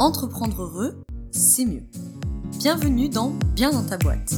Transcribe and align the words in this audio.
Entreprendre 0.00 0.62
heureux, 0.62 1.04
c'est 1.30 1.64
mieux. 1.64 1.84
Bienvenue 2.58 3.08
dans 3.08 3.30
Bien 3.54 3.70
dans 3.70 3.86
ta 3.86 3.96
boîte. 3.96 4.34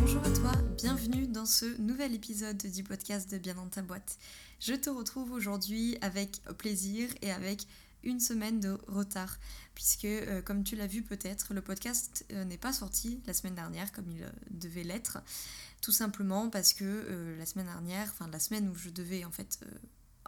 Bonjour 0.00 0.22
à 0.24 0.30
toi, 0.30 0.52
bienvenue 0.76 1.26
dans 1.26 1.46
ce 1.46 1.80
nouvel 1.80 2.14
épisode 2.14 2.56
du 2.56 2.84
podcast 2.84 3.28
de 3.28 3.38
Bien 3.38 3.54
dans 3.54 3.66
ta 3.66 3.82
boîte. 3.82 4.18
Je 4.60 4.74
te 4.74 4.88
retrouve 4.88 5.32
aujourd'hui 5.32 5.98
avec 6.00 6.42
plaisir 6.58 7.08
et 7.22 7.32
avec 7.32 7.66
une 8.02 8.20
semaine 8.20 8.60
de 8.60 8.78
retard, 8.86 9.38
puisque 9.74 10.04
euh, 10.04 10.42
comme 10.42 10.64
tu 10.64 10.76
l'as 10.76 10.86
vu 10.86 11.02
peut-être, 11.02 11.54
le 11.54 11.62
podcast 11.62 12.24
euh, 12.32 12.44
n'est 12.44 12.58
pas 12.58 12.72
sorti 12.72 13.20
la 13.26 13.34
semaine 13.34 13.54
dernière 13.54 13.92
comme 13.92 14.10
il 14.10 14.22
euh, 14.22 14.30
devait 14.50 14.84
l'être, 14.84 15.18
tout 15.80 15.92
simplement 15.92 16.50
parce 16.50 16.72
que 16.72 17.36
la 17.38 17.46
semaine 17.46 17.66
dernière, 17.66 18.08
enfin 18.10 18.28
la 18.28 18.40
semaine 18.40 18.68
où 18.68 18.74
je 18.74 18.90
devais 18.90 19.24
en 19.24 19.30
fait 19.30 19.60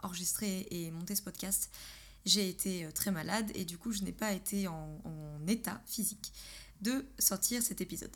enregistrer 0.01 0.65
et 0.71 0.89
monter 0.91 1.13
ce 1.15 1.21
podcast, 1.21 1.69
j'ai 2.25 2.47
été 2.47 2.87
très 2.93 3.11
malade 3.11 3.51
et 3.53 3.65
du 3.65 3.77
coup 3.77 3.91
je 3.91 4.03
n'ai 4.03 4.13
pas 4.13 4.31
été 4.31 4.69
en, 4.69 5.01
en 5.03 5.47
état 5.47 5.81
physique 5.85 6.31
de 6.79 7.05
sortir 7.19 7.61
cet 7.61 7.81
épisode. 7.81 8.15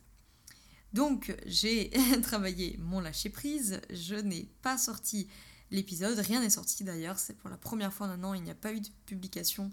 Donc 0.93 1.35
j'ai 1.45 1.91
travaillé 2.23 2.77
mon 2.79 3.01
lâcher 3.01 3.29
prise, 3.29 3.81
je 3.89 4.15
n'ai 4.15 4.49
pas 4.61 4.77
sorti 4.77 5.27
l'épisode. 5.71 6.17
Rien 6.19 6.41
n'est 6.41 6.49
sorti 6.49 6.83
d'ailleurs, 6.83 7.19
c'est 7.19 7.37
pour 7.37 7.49
la 7.49 7.57
première 7.57 7.93
fois 7.93 8.07
d'un 8.07 8.23
an, 8.23 8.33
il 8.33 8.43
n'y 8.43 8.51
a 8.51 8.55
pas 8.55 8.73
eu 8.73 8.81
de 8.81 8.89
publication 9.05 9.69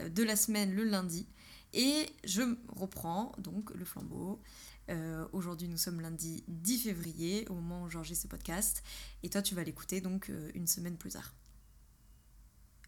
euh, 0.00 0.08
de 0.08 0.22
la 0.22 0.36
semaine 0.36 0.74
le 0.74 0.84
lundi. 0.84 1.26
Et 1.72 2.06
je 2.24 2.42
reprends 2.68 3.32
donc 3.38 3.70
le 3.74 3.84
flambeau. 3.84 4.40
Euh, 4.90 5.26
aujourd'hui, 5.32 5.68
nous 5.68 5.78
sommes 5.78 6.00
lundi 6.00 6.44
10 6.48 6.78
février, 6.84 7.46
au 7.48 7.54
moment 7.54 7.82
où 7.82 7.90
j'enregistre 7.90 8.24
ce 8.24 8.28
podcast. 8.28 8.82
Et 9.22 9.30
toi, 9.30 9.42
tu 9.42 9.54
vas 9.54 9.64
l'écouter 9.64 10.00
donc 10.00 10.30
euh, 10.30 10.50
une 10.54 10.66
semaine 10.66 10.96
plus 10.96 11.10
tard. 11.10 11.34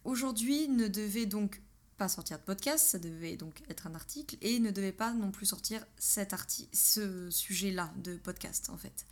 Aujourd'hui 0.04 0.68
ne 0.68 0.86
devait 0.86 1.26
donc 1.26 1.60
pas 1.96 2.08
sortir 2.08 2.38
de 2.38 2.44
podcast, 2.44 2.86
ça 2.86 2.98
devait 2.98 3.36
donc 3.36 3.62
être 3.68 3.86
un 3.86 3.94
article, 3.94 4.36
et 4.40 4.60
ne 4.60 4.70
devait 4.70 4.92
pas 4.92 5.12
non 5.12 5.32
plus 5.32 5.46
sortir 5.46 5.84
ce 5.98 7.28
sujet-là 7.30 7.92
de 7.96 8.16
podcast 8.16 8.68
en 8.70 8.76
fait. 8.76 9.06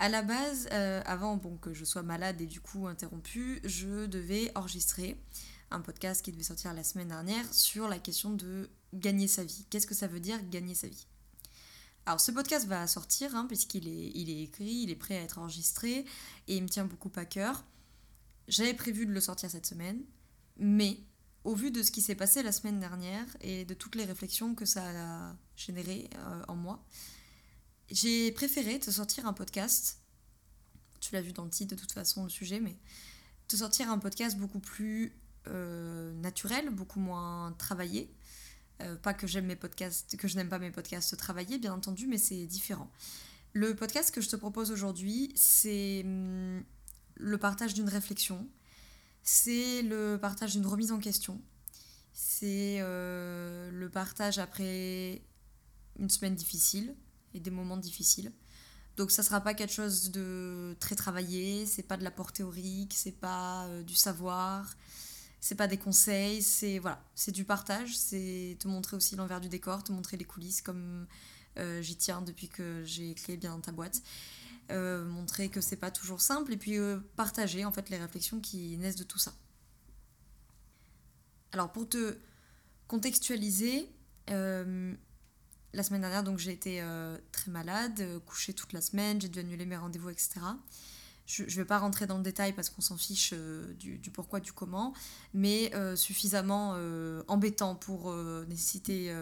À 0.00 0.08
la 0.08 0.22
base, 0.22 0.66
euh, 0.72 1.02
avant 1.04 1.38
que 1.38 1.74
je 1.74 1.84
sois 1.84 2.02
malade 2.02 2.40
et 2.40 2.46
du 2.46 2.62
coup 2.62 2.86
interrompue, 2.86 3.60
je 3.64 4.06
devais 4.06 4.50
enregistrer 4.54 5.22
un 5.70 5.82
podcast 5.82 6.24
qui 6.24 6.32
devait 6.32 6.42
sortir 6.42 6.72
la 6.72 6.82
semaine 6.82 7.08
dernière 7.08 7.44
sur 7.52 7.86
la 7.86 7.98
question 7.98 8.30
de 8.30 8.70
gagner 8.94 9.28
sa 9.28 9.44
vie. 9.44 9.66
Qu'est-ce 9.68 9.86
que 9.86 9.94
ça 9.94 10.06
veut 10.06 10.18
dire 10.18 10.38
gagner 10.48 10.74
sa 10.74 10.88
vie? 10.88 11.06
Alors 12.06 12.18
ce 12.18 12.32
podcast 12.32 12.66
va 12.66 12.86
sortir 12.86 13.36
hein, 13.36 13.44
puisqu'il 13.46 13.88
est, 13.88 14.12
il 14.14 14.30
est 14.30 14.44
écrit, 14.44 14.84
il 14.84 14.90
est 14.90 14.96
prêt 14.96 15.18
à 15.18 15.20
être 15.20 15.36
enregistré 15.36 16.06
et 16.48 16.56
il 16.56 16.62
me 16.62 16.68
tient 16.70 16.86
beaucoup 16.86 17.12
à 17.16 17.26
cœur. 17.26 17.62
J'avais 18.48 18.72
prévu 18.72 19.04
de 19.04 19.12
le 19.12 19.20
sortir 19.20 19.50
cette 19.50 19.66
semaine, 19.66 20.00
mais 20.56 20.96
au 21.44 21.54
vu 21.54 21.70
de 21.70 21.82
ce 21.82 21.90
qui 21.90 22.00
s'est 22.00 22.14
passé 22.14 22.42
la 22.42 22.52
semaine 22.52 22.80
dernière 22.80 23.26
et 23.42 23.66
de 23.66 23.74
toutes 23.74 23.96
les 23.96 24.06
réflexions 24.06 24.54
que 24.54 24.64
ça 24.64 24.82
a 24.82 25.36
généré 25.56 26.08
euh, 26.16 26.42
en 26.48 26.56
moi, 26.56 26.82
j'ai 27.90 28.32
préféré 28.32 28.78
te 28.78 28.90
sortir 28.90 29.26
un 29.26 29.32
podcast. 29.32 29.98
Tu 31.00 31.14
l'as 31.14 31.22
vu 31.22 31.32
dans 31.32 31.44
le 31.44 31.50
titre 31.50 31.74
de 31.74 31.80
toute 31.80 31.92
façon 31.92 32.24
le 32.24 32.30
sujet, 32.30 32.60
mais 32.60 32.76
te 33.48 33.56
sortir 33.56 33.90
un 33.90 33.98
podcast 33.98 34.36
beaucoup 34.36 34.60
plus 34.60 35.12
euh, 35.48 36.12
naturel, 36.14 36.70
beaucoup 36.70 37.00
moins 37.00 37.54
travaillé. 37.58 38.14
Euh, 38.82 38.96
pas 38.96 39.12
que 39.12 39.26
j'aime 39.26 39.46
mes 39.46 39.56
podcasts, 39.56 40.16
que 40.16 40.28
je 40.28 40.36
n'aime 40.36 40.48
pas 40.48 40.58
mes 40.58 40.70
podcasts 40.70 41.16
travailler, 41.16 41.58
bien 41.58 41.72
entendu, 41.72 42.06
mais 42.06 42.18
c'est 42.18 42.46
différent. 42.46 42.90
Le 43.52 43.74
podcast 43.74 44.14
que 44.14 44.20
je 44.20 44.28
te 44.28 44.36
propose 44.36 44.70
aujourd'hui, 44.70 45.32
c'est 45.34 46.02
hum, 46.04 46.62
le 47.16 47.38
partage 47.38 47.74
d'une 47.74 47.88
réflexion, 47.88 48.48
c'est 49.22 49.82
le 49.82 50.16
partage 50.20 50.52
d'une 50.52 50.66
remise 50.66 50.92
en 50.92 50.98
question, 50.98 51.42
c'est 52.12 52.78
euh, 52.80 53.70
le 53.70 53.90
partage 53.90 54.38
après 54.38 55.22
une 55.98 56.08
semaine 56.08 56.34
difficile, 56.34 56.94
et 57.34 57.40
des 57.40 57.50
moments 57.50 57.76
difficiles. 57.76 58.32
Donc 58.96 59.10
ça 59.10 59.22
sera 59.22 59.40
pas 59.40 59.54
quelque 59.54 59.72
chose 59.72 60.10
de 60.10 60.76
très 60.78 60.94
travaillé, 60.94 61.64
c'est 61.64 61.82
pas 61.82 61.96
de 61.96 62.04
l'apport 62.04 62.32
théorique, 62.32 62.92
c'est 62.94 63.18
pas 63.18 63.66
euh, 63.66 63.82
du 63.82 63.94
savoir, 63.94 64.76
c'est 65.40 65.54
pas 65.54 65.66
des 65.66 65.78
conseils, 65.78 66.42
c'est 66.42 66.78
voilà, 66.78 67.02
c'est 67.14 67.32
du 67.32 67.44
partage, 67.44 67.96
c'est 67.96 68.58
te 68.60 68.68
montrer 68.68 68.96
aussi 68.96 69.16
l'envers 69.16 69.40
du 69.40 69.48
décor, 69.48 69.82
te 69.84 69.92
montrer 69.92 70.16
les 70.16 70.24
coulisses 70.24 70.60
comme 70.60 71.06
euh, 71.58 71.80
j'y 71.80 71.96
tiens 71.96 72.20
depuis 72.20 72.48
que 72.48 72.82
j'ai 72.84 73.14
créé 73.14 73.36
bien 73.36 73.58
ta 73.60 73.72
boîte. 73.72 74.02
Euh, 74.70 75.04
montrer 75.04 75.48
que 75.48 75.60
c'est 75.60 75.76
pas 75.76 75.90
toujours 75.90 76.20
simple 76.20 76.52
et 76.52 76.56
puis 76.56 76.76
partager 77.16 77.64
en 77.64 77.72
fait 77.72 77.88
les 77.90 77.96
réflexions 77.96 78.38
qui 78.38 78.76
naissent 78.76 78.96
de 78.96 79.04
tout 79.04 79.18
ça. 79.18 79.32
Alors 81.52 81.72
pour 81.72 81.88
te 81.88 82.18
contextualiser, 82.86 83.88
la 85.72 85.82
semaine 85.82 86.00
dernière, 86.00 86.24
donc 86.24 86.38
j'ai 86.38 86.52
été 86.52 86.80
euh, 86.82 87.16
très 87.32 87.50
malade, 87.50 88.00
euh, 88.00 88.18
couchée 88.20 88.52
toute 88.52 88.72
la 88.72 88.80
semaine, 88.80 89.20
j'ai 89.20 89.28
dû 89.28 89.38
annuler 89.38 89.66
mes 89.66 89.76
rendez-vous, 89.76 90.10
etc. 90.10 90.40
Je 91.26 91.44
ne 91.44 91.48
vais 91.48 91.64
pas 91.64 91.78
rentrer 91.78 92.08
dans 92.08 92.16
le 92.16 92.24
détail 92.24 92.52
parce 92.52 92.70
qu'on 92.70 92.80
s'en 92.80 92.96
fiche 92.96 93.32
euh, 93.34 93.72
du, 93.74 94.10
pourquoi, 94.10 94.40
du 94.40 94.52
comment, 94.52 94.94
mais 95.32 95.70
suffisamment 95.94 96.76
embêtant 97.28 97.76
pour 97.76 98.12
nécessiter 98.48 99.14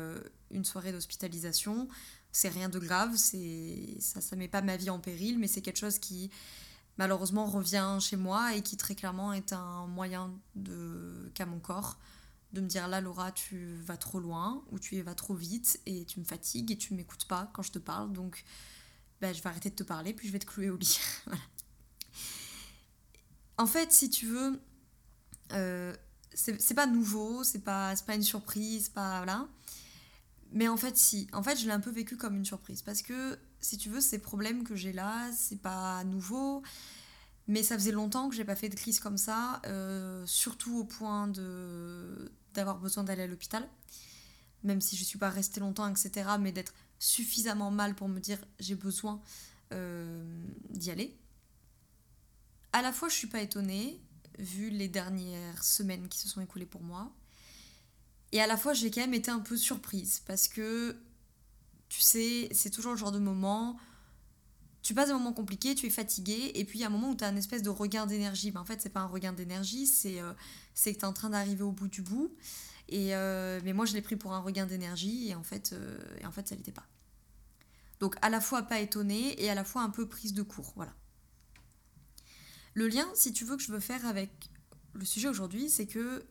une 0.50 0.64
soirée 0.64 0.90
d'hospitalisation. 0.92 1.86
C'est 2.32 2.48
rien 2.48 2.70
de 2.70 2.78
grave, 2.78 3.14
ça 3.16 3.36
ne 3.36 4.36
met 4.36 4.48
pas 4.48 4.62
ma 4.62 4.78
vie 4.78 4.88
en 4.88 5.00
péril, 5.00 5.38
mais 5.38 5.48
c'est 5.48 5.60
quelque 5.60 5.78
chose 5.78 5.98
qui 5.98 6.30
malheureusement 6.96 7.44
revient 7.44 7.98
chez 8.00 8.16
moi 8.16 8.54
et 8.54 8.62
qui 8.62 8.78
très 8.78 8.94
clairement 8.94 9.34
est 9.34 9.52
un 9.52 9.86
moyen 9.86 10.32
de 10.54 11.30
qu'à 11.34 11.44
mon 11.44 11.58
corps 11.58 11.98
de 12.52 12.60
me 12.60 12.66
dire 12.66 12.88
là 12.88 13.00
Laura 13.00 13.32
tu 13.32 13.76
vas 13.82 13.96
trop 13.96 14.20
loin 14.20 14.64
ou 14.70 14.78
tu 14.78 15.00
vas 15.02 15.14
trop 15.14 15.34
vite 15.34 15.80
et 15.86 16.04
tu 16.04 16.20
me 16.20 16.24
fatigues 16.24 16.70
et 16.70 16.78
tu 16.78 16.94
m'écoutes 16.94 17.26
pas 17.26 17.50
quand 17.52 17.62
je 17.62 17.72
te 17.72 17.78
parle 17.78 18.12
donc 18.12 18.44
bah, 19.20 19.32
je 19.32 19.42
vais 19.42 19.48
arrêter 19.48 19.70
de 19.70 19.74
te 19.74 19.82
parler 19.82 20.14
puis 20.14 20.28
je 20.28 20.32
vais 20.32 20.38
te 20.38 20.46
clouer 20.46 20.70
au 20.70 20.76
lit. 20.76 20.98
En 23.60 23.66
fait 23.66 23.90
si 23.90 24.08
tu 24.08 24.26
veux 24.26 24.60
euh, 25.52 25.92
c'est 26.32 26.74
pas 26.74 26.86
nouveau 26.86 27.42
c'est 27.42 27.58
pas, 27.58 27.92
pas 28.06 28.14
une 28.14 28.22
surprise 28.22 28.88
pas 28.88 29.16
voilà. 29.18 29.48
Mais 30.52 30.68
en 30.68 30.76
fait 30.76 30.96
si. 30.96 31.26
En 31.32 31.42
fait 31.42 31.56
je 31.56 31.66
l'ai 31.66 31.72
un 31.72 31.80
peu 31.80 31.90
vécu 31.90 32.16
comme 32.16 32.36
une 32.36 32.44
surprise 32.44 32.82
parce 32.82 33.02
que 33.02 33.36
si 33.60 33.76
tu 33.76 33.90
veux 33.90 34.00
ces 34.00 34.20
problèmes 34.20 34.62
que 34.62 34.76
j'ai 34.76 34.92
là 34.92 35.28
c'est 35.32 35.60
pas 35.60 36.04
nouveau 36.04 36.62
mais 37.48 37.62
ça 37.62 37.76
faisait 37.76 37.92
longtemps 37.92 38.28
que 38.28 38.36
j'ai 38.36 38.44
pas 38.44 38.54
fait 38.54 38.68
de 38.68 38.74
crise 38.74 39.00
comme 39.00 39.16
ça, 39.16 39.60
euh, 39.66 40.24
surtout 40.26 40.78
au 40.78 40.84
point 40.84 41.26
de 41.26 42.30
d'avoir 42.54 42.78
besoin 42.78 43.04
d'aller 43.04 43.22
à 43.22 43.26
l'hôpital, 43.26 43.68
même 44.64 44.80
si 44.80 44.96
je 44.96 45.04
suis 45.04 45.18
pas 45.18 45.30
restée 45.30 45.60
longtemps, 45.60 45.88
etc. 45.88 46.30
Mais 46.40 46.52
d'être 46.52 46.74
suffisamment 46.98 47.70
mal 47.70 47.94
pour 47.94 48.08
me 48.08 48.20
dire 48.20 48.38
j'ai 48.60 48.74
besoin 48.74 49.20
euh, 49.72 50.24
d'y 50.70 50.90
aller. 50.90 51.16
À 52.72 52.82
la 52.82 52.92
fois, 52.92 53.08
je 53.08 53.14
suis 53.14 53.28
pas 53.28 53.40
étonnée 53.40 54.00
vu 54.38 54.70
les 54.70 54.88
dernières 54.88 55.64
semaines 55.64 56.08
qui 56.08 56.18
se 56.18 56.28
sont 56.28 56.40
écoulées 56.40 56.66
pour 56.66 56.82
moi, 56.82 57.12
et 58.32 58.40
à 58.42 58.46
la 58.46 58.56
fois, 58.56 58.74
j'ai 58.74 58.90
quand 58.90 59.00
même 59.00 59.14
été 59.14 59.30
un 59.30 59.40
peu 59.40 59.56
surprise 59.56 60.22
parce 60.26 60.48
que 60.48 60.96
tu 61.88 62.02
sais, 62.02 62.48
c'est 62.52 62.70
toujours 62.70 62.92
le 62.92 62.98
genre 62.98 63.12
de 63.12 63.18
moment 63.18 63.78
tu 64.88 64.94
passes 64.94 65.08
des 65.08 65.12
moments 65.12 65.34
compliqués, 65.34 65.74
tu 65.74 65.84
es 65.84 65.90
fatigué, 65.90 66.50
et 66.54 66.64
puis 66.64 66.78
il 66.78 66.80
y 66.80 66.84
a 66.84 66.86
un 66.86 66.90
moment 66.90 67.10
où 67.10 67.14
tu 67.14 67.22
as 67.22 67.26
un 67.26 67.36
espèce 67.36 67.62
de 67.62 67.68
regain 67.68 68.06
d'énergie. 68.06 68.50
Ben, 68.52 68.62
en 68.62 68.64
fait, 68.64 68.80
c'est 68.80 68.88
pas 68.88 69.00
un 69.00 69.06
regain 69.06 69.34
d'énergie, 69.34 69.86
c'est 69.86 70.18
euh, 70.18 70.32
que 70.32 70.82
tu 70.82 70.88
es 70.88 71.04
en 71.04 71.12
train 71.12 71.28
d'arriver 71.28 71.62
au 71.62 71.72
bout 71.72 71.88
du 71.88 72.00
bout. 72.00 72.34
Et, 72.88 73.14
euh, 73.14 73.60
mais 73.64 73.74
moi, 73.74 73.84
je 73.84 73.92
l'ai 73.92 74.00
pris 74.00 74.16
pour 74.16 74.32
un 74.32 74.38
regain 74.38 74.64
d'énergie, 74.64 75.28
et, 75.28 75.34
en 75.34 75.42
fait, 75.42 75.74
euh, 75.74 75.98
et 76.22 76.24
en 76.24 76.32
fait, 76.32 76.48
ça 76.48 76.54
l'était 76.54 76.72
pas. 76.72 76.86
Donc, 78.00 78.16
à 78.22 78.30
la 78.30 78.40
fois 78.40 78.62
pas 78.62 78.80
étonnée, 78.80 79.38
et 79.44 79.50
à 79.50 79.54
la 79.54 79.62
fois 79.62 79.82
un 79.82 79.90
peu 79.90 80.08
prise 80.08 80.32
de 80.32 80.40
court. 80.40 80.72
Voilà. 80.74 80.94
Le 82.72 82.88
lien, 82.88 83.06
si 83.12 83.34
tu 83.34 83.44
veux, 83.44 83.58
que 83.58 83.62
je 83.62 83.70
veux 83.70 83.80
faire 83.80 84.06
avec 84.06 84.30
le 84.94 85.04
sujet 85.04 85.28
aujourd'hui, 85.28 85.68
c'est 85.68 85.86
que 85.86 86.24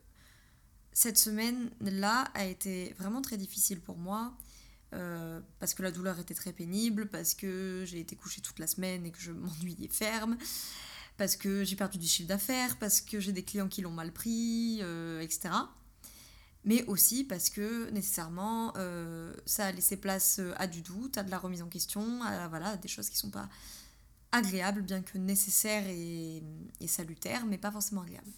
cette 0.93 1.19
semaine-là 1.19 2.23
a 2.33 2.45
été 2.45 2.95
vraiment 2.97 3.21
très 3.21 3.37
difficile 3.37 3.81
pour 3.81 3.97
moi. 3.97 4.35
Euh, 4.93 5.41
parce 5.59 5.73
que 5.73 5.83
la 5.83 5.91
douleur 5.91 6.17
était 6.19 6.33
très 6.33 6.53
pénible, 6.53 7.07
parce 7.07 7.33
que 7.33 7.83
j'ai 7.85 7.99
été 7.99 8.15
couchée 8.15 8.41
toute 8.41 8.59
la 8.59 8.67
semaine 8.67 9.05
et 9.05 9.11
que 9.11 9.19
je 9.19 9.31
m'ennuyais 9.33 9.89
ferme, 9.89 10.37
parce 11.17 11.35
que 11.35 11.63
j'ai 11.63 11.75
perdu 11.75 11.97
du 11.97 12.07
chiffre 12.07 12.29
d'affaires, 12.29 12.77
parce 12.77 13.01
que 13.01 13.19
j'ai 13.19 13.33
des 13.33 13.43
clients 13.43 13.67
qui 13.67 13.81
l'ont 13.81 13.91
mal 13.91 14.13
pris, 14.13 14.79
euh, 14.81 15.19
etc. 15.21 15.49
Mais 16.63 16.85
aussi 16.85 17.23
parce 17.23 17.49
que 17.49 17.89
nécessairement 17.91 18.73
euh, 18.77 19.33
ça 19.45 19.67
a 19.67 19.71
laissé 19.71 19.95
place 19.95 20.41
à 20.57 20.67
du 20.67 20.81
doute, 20.81 21.17
à 21.17 21.23
de 21.23 21.31
la 21.31 21.37
remise 21.37 21.61
en 21.61 21.69
question, 21.69 22.23
à 22.23 22.47
voilà, 22.47 22.77
des 22.77 22.87
choses 22.87 23.09
qui 23.09 23.17
sont 23.17 23.29
pas 23.29 23.49
agréables, 24.31 24.81
bien 24.81 25.01
que 25.01 25.17
nécessaires 25.17 25.87
et, 25.87 26.43
et 26.81 26.87
salutaires, 26.87 27.45
mais 27.45 27.57
pas 27.57 27.71
forcément 27.71 28.01
agréables. 28.01 28.31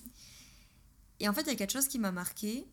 Et 1.20 1.28
en 1.28 1.34
fait, 1.34 1.42
il 1.42 1.48
y 1.48 1.52
a 1.52 1.56
quelque 1.56 1.74
chose 1.74 1.88
qui 1.88 2.00
m'a 2.00 2.12
marqué, 2.12 2.68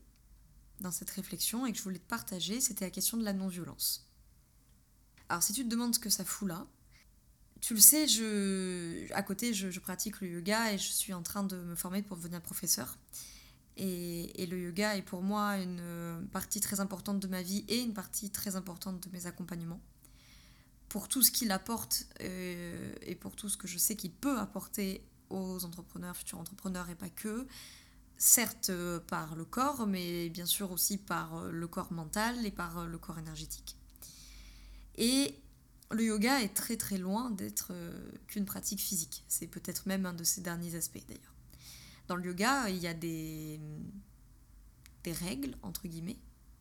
dans 0.81 0.91
cette 0.91 1.11
réflexion 1.11 1.67
et 1.67 1.73
que 1.73 1.79
je 1.79 1.83
voulais 1.83 1.99
te 1.99 2.09
partager, 2.09 2.61
c'était 2.61 2.85
la 2.85 2.91
question 2.91 3.17
de 3.17 3.25
la 3.25 3.33
non-violence. 3.33 4.09
Alors 5.29 5.43
si 5.43 5.53
tu 5.53 5.65
te 5.65 5.69
demandes 5.69 5.95
ce 5.95 6.01
que 6.01 6.11
ça 6.11 6.25
fout 6.25 6.49
là, 6.49 6.67
tu 7.61 7.75
le 7.75 7.81
sais, 7.81 8.07
je, 8.07 9.13
à 9.13 9.23
côté, 9.23 9.55
je, 9.55 9.81
pratique 9.81 10.21
le 10.21 10.29
yoga 10.29 10.73
et 10.73 10.79
je 10.79 10.93
suis 10.93 11.13
en 11.13 11.23
train 11.23 11.43
de 11.43 11.57
me 11.57 11.75
former 11.75 12.03
pour 12.03 12.17
devenir 12.17 12.41
professeur. 12.43 12.99
Et, 13.79 14.43
et, 14.43 14.47
le 14.47 14.59
yoga 14.59 14.97
est 14.97 15.03
pour 15.03 15.23
moi 15.23 15.59
une 15.59 16.29
partie 16.33 16.61
très 16.61 16.81
importante 16.81 17.21
de 17.21 17.27
ma 17.27 17.43
vie 17.43 17.65
et 17.69 17.81
une 17.81 17.93
partie 17.93 18.31
très 18.31 18.57
importante 18.57 19.03
de 19.03 19.11
mes 19.13 19.27
accompagnements. 19.27 19.81
Pour 20.89 21.09
tout 21.09 21.23
ce 21.23 21.31
qu'il 21.31 21.51
apporte 21.51 22.07
euh, 22.21 22.95
et 23.03 23.15
pour 23.15 23.37
tout 23.37 23.49
ce 23.49 23.57
que 23.57 23.67
je 23.67 23.77
sais 23.79 23.97
qu'il 23.97 24.13
peut 24.13 24.39
apporter 24.39 25.05
aux 25.31 25.65
entrepreneurs, 25.65 26.17
futurs 26.17 26.39
entrepreneurs 26.39 26.89
et 26.89 26.95
pas 26.95 27.11
que, 27.11 27.47
certes 28.19 28.71
euh, 28.71 29.01
par 29.01 29.35
le 29.37 29.45
corps, 29.45 29.87
mais 29.87 30.29
bien 30.31 30.47
sûr 30.47 30.73
aussi 30.73 30.99
par 30.99 31.37
euh, 31.37 31.51
le 31.51 31.69
corps 31.69 31.93
mental 31.93 32.45
et 32.47 32.51
par 32.51 32.87
le 32.87 32.99
corps 32.99 33.19
énergétique. 33.19 33.77
Et 34.97 35.39
le 35.91 36.05
yoga 36.05 36.41
est 36.43 36.55
très 36.55 36.77
très 36.77 36.99
loin 36.99 37.31
d'être 37.31 37.73
qu'une 38.27 38.45
pratique 38.45 38.81
physique. 38.81 39.25
C'est 39.29 39.47
peut-être 39.47 39.87
même 39.87 40.07
un 40.07 40.15
de 40.15 40.25
ses 40.25 40.41
derniers 40.41 40.75
aspects 40.75 41.05
d'ailleurs. 41.07 41.35
Dans 42.09 42.17
le 42.17 42.25
yoga, 42.25 42.69
il 42.71 42.79
y 42.79 42.87
a 42.87 42.95
des, 42.95 43.61
des 45.05 45.13
règles, 45.13 45.57
entre 45.63 45.87
guillemets. 45.87 46.19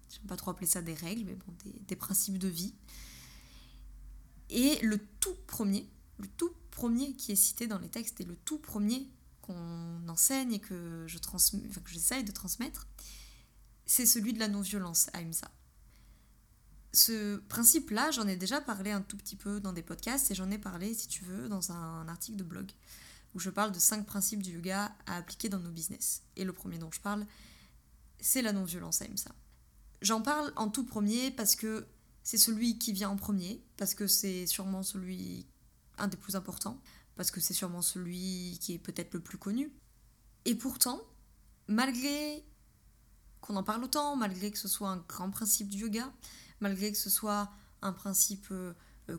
Je 0.09 0.17
n'aime 0.17 0.27
pas 0.27 0.37
trop 0.37 0.51
appeler 0.51 0.67
ça 0.67 0.81
des 0.81 0.93
règles, 0.93 1.25
mais 1.25 1.35
bon, 1.35 1.53
des, 1.87 1.95
principes 1.95 2.37
de 2.37 2.47
vie. 2.47 2.73
Et 4.49 4.79
le 4.81 4.99
tout 5.19 5.35
premier, 5.47 5.89
le 6.19 6.27
tout 6.27 6.51
premier 6.71 7.13
qui 7.13 7.31
est 7.31 7.35
cité 7.35 7.67
dans 7.67 7.79
les 7.79 7.89
textes 7.89 8.21
et 8.21 8.23
le 8.23 8.35
tout 8.35 8.59
premier 8.59 9.07
qu'on 9.45 10.07
enseigne 10.07 10.53
et 10.53 10.59
que 10.59 11.05
je 11.07 11.17
que 11.17 11.89
j'essaye 11.89 12.23
de 12.23 12.31
transmettre, 12.31 12.87
c'est 13.85 14.05
celui 14.05 14.33
de 14.33 14.39
la 14.39 14.47
non-violence, 14.47 15.09
Ahimsa. 15.13 15.51
Ce 16.93 17.37
principe-là, 17.37 18.11
j'en 18.11 18.27
ai 18.27 18.37
déjà 18.37 18.61
parlé 18.61 18.91
un 18.91 19.01
tout 19.01 19.17
petit 19.17 19.35
peu 19.35 19.59
dans 19.59 19.73
des 19.73 19.83
podcasts 19.83 20.31
et 20.31 20.35
j'en 20.35 20.49
ai 20.49 20.57
parlé, 20.57 20.93
si 20.93 21.07
tu 21.07 21.23
veux, 21.25 21.49
dans 21.49 21.71
un 21.71 22.07
article 22.07 22.37
de 22.37 22.43
blog 22.43 22.71
où 23.33 23.39
je 23.39 23.49
parle 23.49 23.73
de 23.73 23.79
cinq 23.79 24.05
principes 24.05 24.41
du 24.41 24.53
yoga 24.53 24.95
à 25.05 25.17
appliquer 25.17 25.49
dans 25.49 25.59
nos 25.59 25.71
business. 25.71 26.23
Et 26.37 26.45
le 26.45 26.53
premier 26.53 26.77
dont 26.77 26.91
je 26.91 27.01
parle, 27.01 27.25
c'est 28.21 28.41
la 28.41 28.53
non-violence 28.53 29.03
ça. 29.17 29.31
J'en 30.01 30.21
parle 30.21 30.53
en 30.55 30.69
tout 30.69 30.85
premier 30.85 31.31
parce 31.31 31.55
que 31.55 31.85
c'est 32.23 32.37
celui 32.37 32.77
qui 32.79 32.93
vient 32.93 33.09
en 33.09 33.17
premier, 33.17 33.61
parce 33.77 33.93
que 33.93 34.07
c'est 34.07 34.47
sûrement 34.47 34.83
celui 34.83 35.45
un 35.97 36.07
des 36.07 36.17
plus 36.17 36.35
importants, 36.35 36.81
parce 37.15 37.31
que 37.31 37.39
c'est 37.39 37.53
sûrement 37.53 37.81
celui 37.81 38.57
qui 38.61 38.73
est 38.73 38.79
peut-être 38.79 39.13
le 39.13 39.19
plus 39.19 39.37
connu. 39.37 39.71
Et 40.45 40.55
pourtant, 40.55 41.01
malgré 41.67 42.43
qu'on 43.41 43.55
en 43.55 43.63
parle 43.63 43.83
autant, 43.83 44.15
malgré 44.15 44.51
que 44.51 44.57
ce 44.57 44.67
soit 44.67 44.89
un 44.89 44.97
grand 45.07 45.29
principe 45.29 45.69
du 45.69 45.77
yoga, 45.77 46.11
malgré 46.59 46.91
que 46.91 46.97
ce 46.97 47.09
soit 47.09 47.51
un 47.81 47.93
principe 47.93 48.47
euh, 48.51 48.73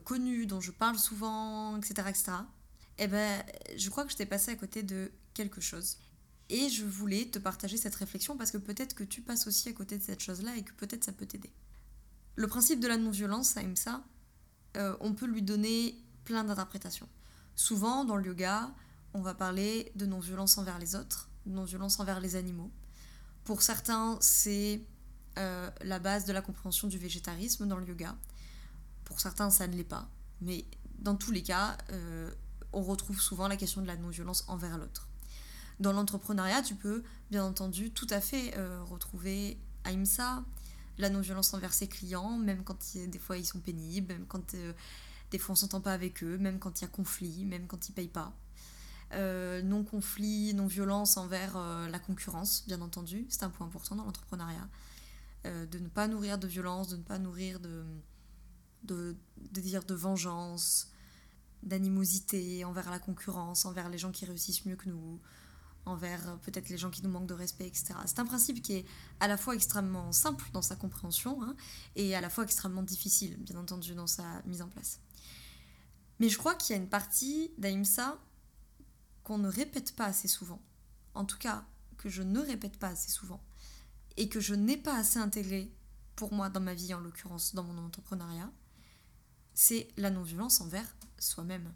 connu 0.05 0.47
dont 0.47 0.61
je 0.61 0.73
parle 0.73 0.99
souvent, 0.99 1.77
etc., 1.77 2.09
etc., 2.09 2.33
eh 2.99 3.09
ben, 3.09 3.45
je 3.77 3.91
crois 3.91 4.05
que 4.05 4.11
je 4.11 4.17
t'ai 4.17 4.27
passé 4.27 4.51
à 4.51 4.57
côté 4.57 4.83
de 4.83 5.13
quelque 5.35 5.61
chose. 5.61 5.99
Et 6.49 6.69
je 6.71 6.85
voulais 6.85 7.27
te 7.27 7.39
partager 7.39 7.77
cette 7.77 7.95
réflexion 7.95 8.37
parce 8.37 8.51
que 8.51 8.59
peut-être 8.59 8.95
que 8.95 9.05
tu 9.05 9.21
passes 9.21 9.47
aussi 9.47 9.69
à 9.69 9.73
côté 9.73 9.99
de 9.99 10.03
cette 10.03 10.23
chose-là 10.23 10.57
et 10.57 10.63
que 10.63 10.73
peut-être 10.73 11.05
ça 11.05 11.13
peut 11.13 11.27
t'aider. 11.27 11.53
Le 12.37 12.47
principe 12.47 12.81
de 12.81 12.89
la 12.89 12.97
non-violence, 12.97 13.57
ça, 13.75 14.05
euh, 14.77 14.97
on 15.01 15.13
peut 15.15 15.27
lui 15.27 15.43
donner 15.43 15.97
plein 16.25 16.45
d'interprétations. 16.45 17.09
Souvent, 17.57 18.05
dans 18.05 18.17
le 18.17 18.27
yoga, 18.27 18.71
on 19.15 19.23
va 19.23 19.35
parler 19.35 19.91
de 19.97 20.05
non-violence 20.05 20.59
envers 20.59 20.79
les 20.79 20.95
autres, 20.95 21.31
de 21.47 21.53
non-violence 21.53 21.99
envers 21.99 22.21
les 22.21 22.37
animaux. 22.37 22.71
Pour 23.45 23.63
certains, 23.63 24.19
c'est 24.21 24.83
euh, 25.39 25.71
la 25.83 25.99
base 25.99 26.27
de 26.27 26.33
la 26.35 26.43
compréhension 26.43 26.87
du 26.87 26.99
végétarisme 26.99 27.67
dans 27.67 27.79
le 27.79 27.87
yoga. 27.87 28.15
Pour 29.05 29.21
certains, 29.21 29.49
ça 29.49 29.67
ne 29.67 29.75
l'est 29.75 29.85
pas. 29.85 30.09
Mais 30.43 30.67
dans 30.99 31.17
tous 31.17 31.31
les 31.31 31.43
cas, 31.43 31.79
euh, 31.93 32.31
on 32.75 32.83
retrouve 32.83 33.21
souvent 33.21 33.49
la 33.49 33.57
question 33.57 33.81
de 33.81 33.87
la 33.87 33.97
non-violence 33.97 34.45
envers 34.49 34.77
l'autre. 34.77 35.09
Dans 35.81 35.93
l'entrepreneuriat, 35.93 36.63
tu 36.63 36.75
peux 36.75 37.03
bien 37.31 37.45
entendu 37.45 37.91
tout 37.91 38.07
à 38.11 38.21
fait 38.21 38.55
euh, 38.59 38.83
retrouver 38.83 39.59
AIMSA, 39.85 40.45
la 40.99 41.09
non-violence 41.09 41.55
envers 41.55 41.73
ses 41.73 41.89
clients, 41.89 42.37
même 42.37 42.65
quand 42.65 42.79
des 42.95 43.19
fois 43.19 43.39
ils 43.39 43.47
sont 43.47 43.61
pénibles, 43.61 44.13
même 44.13 44.27
quand 44.27 44.55
des 45.31 45.39
fois 45.39 45.53
on 45.53 45.57
s'entend 45.57 45.81
pas 45.81 45.93
avec 45.93 46.23
eux, 46.23 46.39
même 46.39 46.59
quand 46.59 46.81
il 46.81 46.85
y 46.85 46.87
a 46.87 46.91
conflit, 46.91 47.45
même 47.45 47.67
quand 47.67 47.89
ils 47.89 47.93
payent 47.93 48.09
pas. 48.09 48.37
Euh, 49.13 49.63
non-conflit, 49.63 50.53
non-violence 50.55 51.17
envers 51.17 51.59
la 51.89 51.99
concurrence, 51.99 52.65
bien 52.67 52.81
entendu, 52.81 53.27
c'est 53.29 53.45
un 53.45 53.51
point 53.51 53.67
important 53.67 53.97
dans 53.97 54.05
l'entrepreneuriat. 54.05 54.69
de 55.45 55.79
ne 55.79 55.89
pas 55.89 56.09
nourrir 56.09 56.39
de 56.39 56.47
violence, 56.47 56.89
de 56.89 56.97
ne 56.97 57.03
pas 57.03 57.19
nourrir 57.19 57.61
de, 57.61 57.85
de, 58.83 59.17
de 59.53 59.61
dire 59.61 59.85
de 59.85 59.95
vengeance, 59.95 60.91
d'animosité 61.63 62.65
envers 62.65 62.91
la 62.91 62.99
concurrence, 62.99 63.65
envers 63.65 63.89
les 63.89 63.99
gens 63.99 64.13
qui 64.13 64.25
réussissent 64.25 64.65
mieux 64.65 64.77
que 64.77 64.89
nous, 64.89 65.21
envers 65.85 66.29
euh, 66.29 66.37
peut-être 66.37 66.69
les 66.69 66.79
gens 66.79 66.91
qui 66.91 67.03
nous 67.03 67.11
manquent 67.11 67.27
de 67.27 67.35
respect, 67.35 67.67
etc. 67.67 67.95
C'est 68.07 68.19
un 68.19 68.27
principe 68.27 68.63
qui 68.63 68.75
est 68.75 68.85
à 69.21 69.29
la 69.29 69.37
fois 69.37 69.55
extrêmement 69.55 70.13
simple 70.13 70.45
dans 70.53 70.63
sa 70.63 70.77
compréhension 70.77 71.43
hein, 71.43 71.57
et 71.95 72.15
à 72.15 72.21
la 72.21 72.31
fois 72.31 72.45
extrêmement 72.45 72.83
difficile, 72.83 73.37
bien 73.39 73.57
entendu, 73.57 73.95
dans 73.95 74.07
sa 74.07 74.43
mise 74.47 74.63
en 74.63 74.69
place. 74.69 75.01
Mais 76.19 76.29
je 76.29 76.39
crois 76.39 76.55
qu'il 76.55 76.75
y 76.75 76.79
a 76.79 76.83
une 76.83 76.89
partie 76.89 77.53
d'Aïmsa 77.59 78.19
qu'on 79.23 79.39
ne 79.39 79.49
répète 79.49 79.95
pas 79.95 80.07
assez 80.07 80.29
souvent, 80.29 80.63
en 81.15 81.25
tout 81.25 81.39
cas 81.39 81.67
que 81.99 82.09
je 82.09 82.23
ne 82.23 82.41
répète 82.41 82.79
pas 82.79 82.89
assez 82.89 83.11
souvent, 83.11 83.43
et 84.17 84.29
que 84.29 84.41
je 84.41 84.55
n'ai 84.55 84.77
pas 84.77 84.97
assez 84.97 85.19
intégré 85.19 85.73
pour 86.15 86.33
moi 86.33 86.49
dans 86.49 86.61
ma 86.61 86.75
vie, 86.75 86.95
en 86.95 87.01
l'occurrence 87.01 87.55
dans 87.55 87.63
mon 87.63 87.79
entrepreneuriat, 87.79 88.51
c'est 89.55 89.89
la 89.97 90.11
non-violence 90.11 90.61
envers 90.61 90.95
soi-même. 91.19 91.73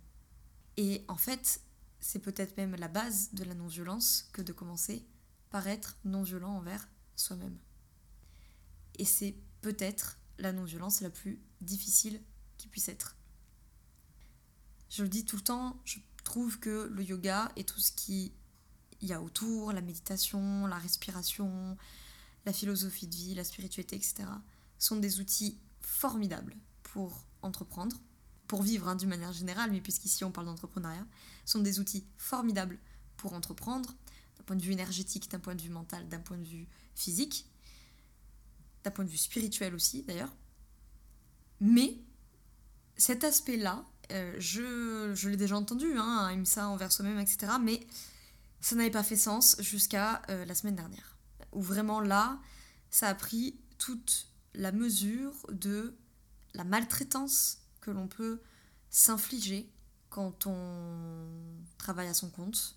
Et 0.77 1.05
en 1.09 1.17
fait, 1.17 1.61
c'est 1.99 2.19
peut-être 2.19 2.57
même 2.57 2.75
la 2.77 2.89
base 2.89 3.33
de 3.33 3.45
la 3.45 3.55
non-violence 3.55 4.29
que 4.33 4.43
de 4.43 4.53
commencer 4.53 5.07
par 5.51 5.67
être 5.67 5.99
non-violent 6.05 6.57
envers 6.57 6.89
soi-même. 7.17 7.59
Et 8.99 9.05
c'est 9.05 9.37
peut-être 9.61 10.19
la 10.39 10.53
non-violence 10.53 11.01
la 11.01 11.11
plus 11.11 11.43
difficile 11.61 12.23
qui 12.57 12.69
puisse 12.69 12.89
être. 12.89 13.17
Je 14.91 15.03
le 15.03 15.09
dis 15.09 15.25
tout 15.25 15.37
le 15.37 15.43
temps, 15.43 15.81
je 15.85 15.99
trouve 16.25 16.59
que 16.59 16.91
le 16.93 17.03
yoga 17.03 17.51
et 17.57 17.65
tout 17.65 17.81
ce 17.81 17.93
qui 17.93 18.33
y 19.01 19.13
a 19.13 19.23
autour, 19.23 19.73
la 19.73 19.81
méditation, 19.81 20.67
la 20.67 20.79
respiration, 20.79 21.77
la 22.45 22.53
philosophie 22.53 23.07
de 23.07 23.15
vie, 23.15 23.35
la 23.35 23.45
spiritualité, 23.45 23.97
etc., 23.97 24.25
sont 24.79 24.97
des 24.97 25.21
outils 25.21 25.59
formidables 25.81 26.57
pour 26.83 27.25
entreprendre, 27.43 27.97
pour 28.47 28.63
vivre 28.63 28.89
hein, 28.89 28.97
d'une 28.97 29.09
manière 29.09 29.33
générale, 29.33 29.71
mais 29.71 29.81
puisqu'ici 29.81 30.25
on 30.25 30.33
parle 30.33 30.47
d'entrepreneuriat, 30.47 31.07
sont 31.45 31.61
des 31.61 31.79
outils 31.79 32.05
formidables 32.17 32.79
pour 33.17 33.33
entreprendre, 33.33 33.95
d'un 34.37 34.45
point 34.45 34.57
de 34.57 34.63
vue 34.63 34.73
énergétique, 34.73 35.31
d'un 35.31 35.39
point 35.39 35.55
de 35.55 35.63
vue 35.63 35.71
mental, 35.71 36.09
d'un 36.09 36.19
point 36.19 36.39
de 36.39 36.45
vue 36.45 36.67
physique, 36.95 37.47
d'un 38.83 38.91
point 38.91 39.05
de 39.05 39.11
vue 39.11 39.19
spirituel 39.19 39.75
aussi 39.75 40.03
d'ailleurs. 40.03 40.35
Mais 41.61 41.99
cet 42.97 43.23
aspect-là, 43.23 43.85
euh, 44.11 44.35
je, 44.39 45.29
l'ai 45.29 45.37
déjà 45.37 45.57
entendu, 45.57 45.93
hein, 45.97 46.43
ça 46.45 46.69
envers 46.69 46.93
soi-même, 46.93 47.19
etc. 47.19 47.53
Mais 47.61 47.87
ça 48.61 48.77
n'avait 48.77 48.91
pas 48.91 49.03
fait 49.03 49.17
sens 49.17 49.57
jusqu'à 49.61 50.23
euh, 50.29 50.45
la 50.45 50.55
semaine 50.55 50.77
dernière, 50.77 51.17
où 51.53 51.63
vraiment 51.63 52.01
là, 52.01 52.39
ça 52.91 53.09
a 53.09 53.15
pris 53.15 53.59
toute 53.79 54.29
la 54.55 54.73
mesure 54.73 55.35
de 55.51 55.97
la 56.55 56.65
maltraitance 56.65 57.59
que 57.81 57.91
l'on 57.91 58.09
peut 58.09 58.41
s'infliger 58.91 59.71
quand 60.11 60.47
on 60.47 61.29
travaille 61.79 62.09
à 62.09 62.15
son 62.15 62.31
compte. 62.31 62.77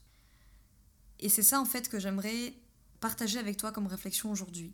Et 1.20 1.30
c'est 1.30 1.44
ça 1.44 1.60
en 1.60 1.66
fait 1.66 1.90
que 1.90 2.00
j'aimerais 2.00 2.54
partager 3.00 3.40
avec 3.40 3.58
toi 3.58 3.72
comme 3.72 3.88
réflexion 3.88 4.32
aujourd'hui. 4.32 4.74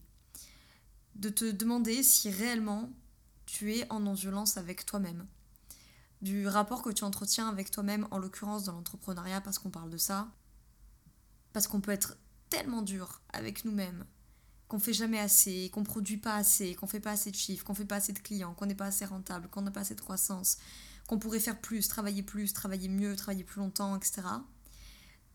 De 1.16 1.30
te 1.30 1.50
demander 1.50 2.04
si 2.04 2.30
réellement 2.30 2.92
tu 3.46 3.74
es 3.74 3.92
en 3.92 4.02
non-violence 4.02 4.58
avec 4.58 4.86
toi-même. 4.86 5.26
Du 6.22 6.48
rapport 6.48 6.82
que 6.82 6.90
tu 6.90 7.04
entretiens 7.04 7.48
avec 7.48 7.72
toi-même, 7.72 8.08
en 8.12 8.18
l'occurrence 8.18 8.66
dans 8.66 8.74
l'entrepreneuriat, 8.74 9.42
parce 9.42 9.60
qu'on 9.60 9.70
parle 9.70 9.90
de 9.90 9.98
ça. 9.98 10.28
Parce 11.54 11.68
qu'on 11.68 11.82
peut 11.82 11.92
être 11.92 12.18
tellement 12.50 12.82
dur 12.82 13.22
avec 13.34 13.66
nous-mêmes 13.66 14.06
qu'on 14.70 14.80
fait 14.80 14.94
jamais 14.94 15.20
assez, 15.20 15.70
qu'on 15.74 15.84
produit 15.84 16.18
pas 16.18 16.36
assez, 16.36 16.76
qu'on 16.76 16.86
fait 16.86 17.00
pas 17.00 17.12
assez 17.12 17.32
de 17.32 17.36
chiffres, 17.36 17.66
qu'on 17.66 17.74
fait 17.74 17.86
pas 17.86 17.96
assez 17.96 18.14
de 18.14 18.20
clients, 18.20 18.54
qu'on 18.54 18.68
n'est 18.68 18.76
pas 18.76 18.86
assez 18.86 19.04
rentable, 19.04 19.50
qu'on 19.50 19.64
n'a 19.64 19.72
pas 19.72 19.80
assez 19.80 19.96
de 19.96 20.02
croissance, 20.02 20.58
qu'on 21.08 21.18
pourrait 21.18 21.40
faire 21.40 21.60
plus, 21.60 21.88
travailler 21.88 22.22
plus, 22.22 22.54
travailler 22.54 22.88
mieux, 22.88 23.16
travailler 23.16 23.44
plus 23.44 23.60
longtemps, 23.60 23.96
etc. 23.96 24.22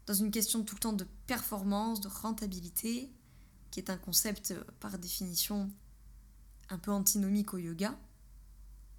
Dans 0.07 0.14
une 0.14 0.31
question 0.31 0.62
tout 0.62 0.76
le 0.76 0.81
temps 0.81 0.93
de 0.93 1.07
performance, 1.26 2.00
de 2.00 2.07
rentabilité, 2.07 3.12
qui 3.73 3.81
est 3.81 3.91
un 3.91 3.97
concept 3.97 4.53
euh, 4.53 4.62
par 4.79 4.97
définition 5.00 5.69
un 6.71 6.79
peu 6.79 6.93
antinomique 6.93 7.55
au 7.55 7.59
yoga. 7.59 7.99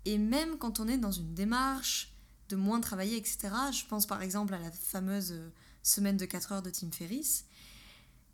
Et 0.05 0.17
même 0.17 0.57
quand 0.57 0.79
on 0.79 0.88
est 0.88 0.97
dans 0.97 1.12
une 1.12 1.33
démarche 1.33 2.13
de 2.50 2.55
moins 2.55 2.79
travailler, 2.79 3.17
etc., 3.17 3.50
je 3.71 3.85
pense 3.85 4.05
par 4.05 4.21
exemple 4.21 4.53
à 4.53 4.59
la 4.59 4.71
fameuse 4.71 5.31
euh, 5.31 5.50
semaine 5.81 6.17
de 6.17 6.25
4 6.25 6.51
heures 6.51 6.62
de 6.62 6.69
Tim 6.69 6.91
Ferriss, 6.91 7.45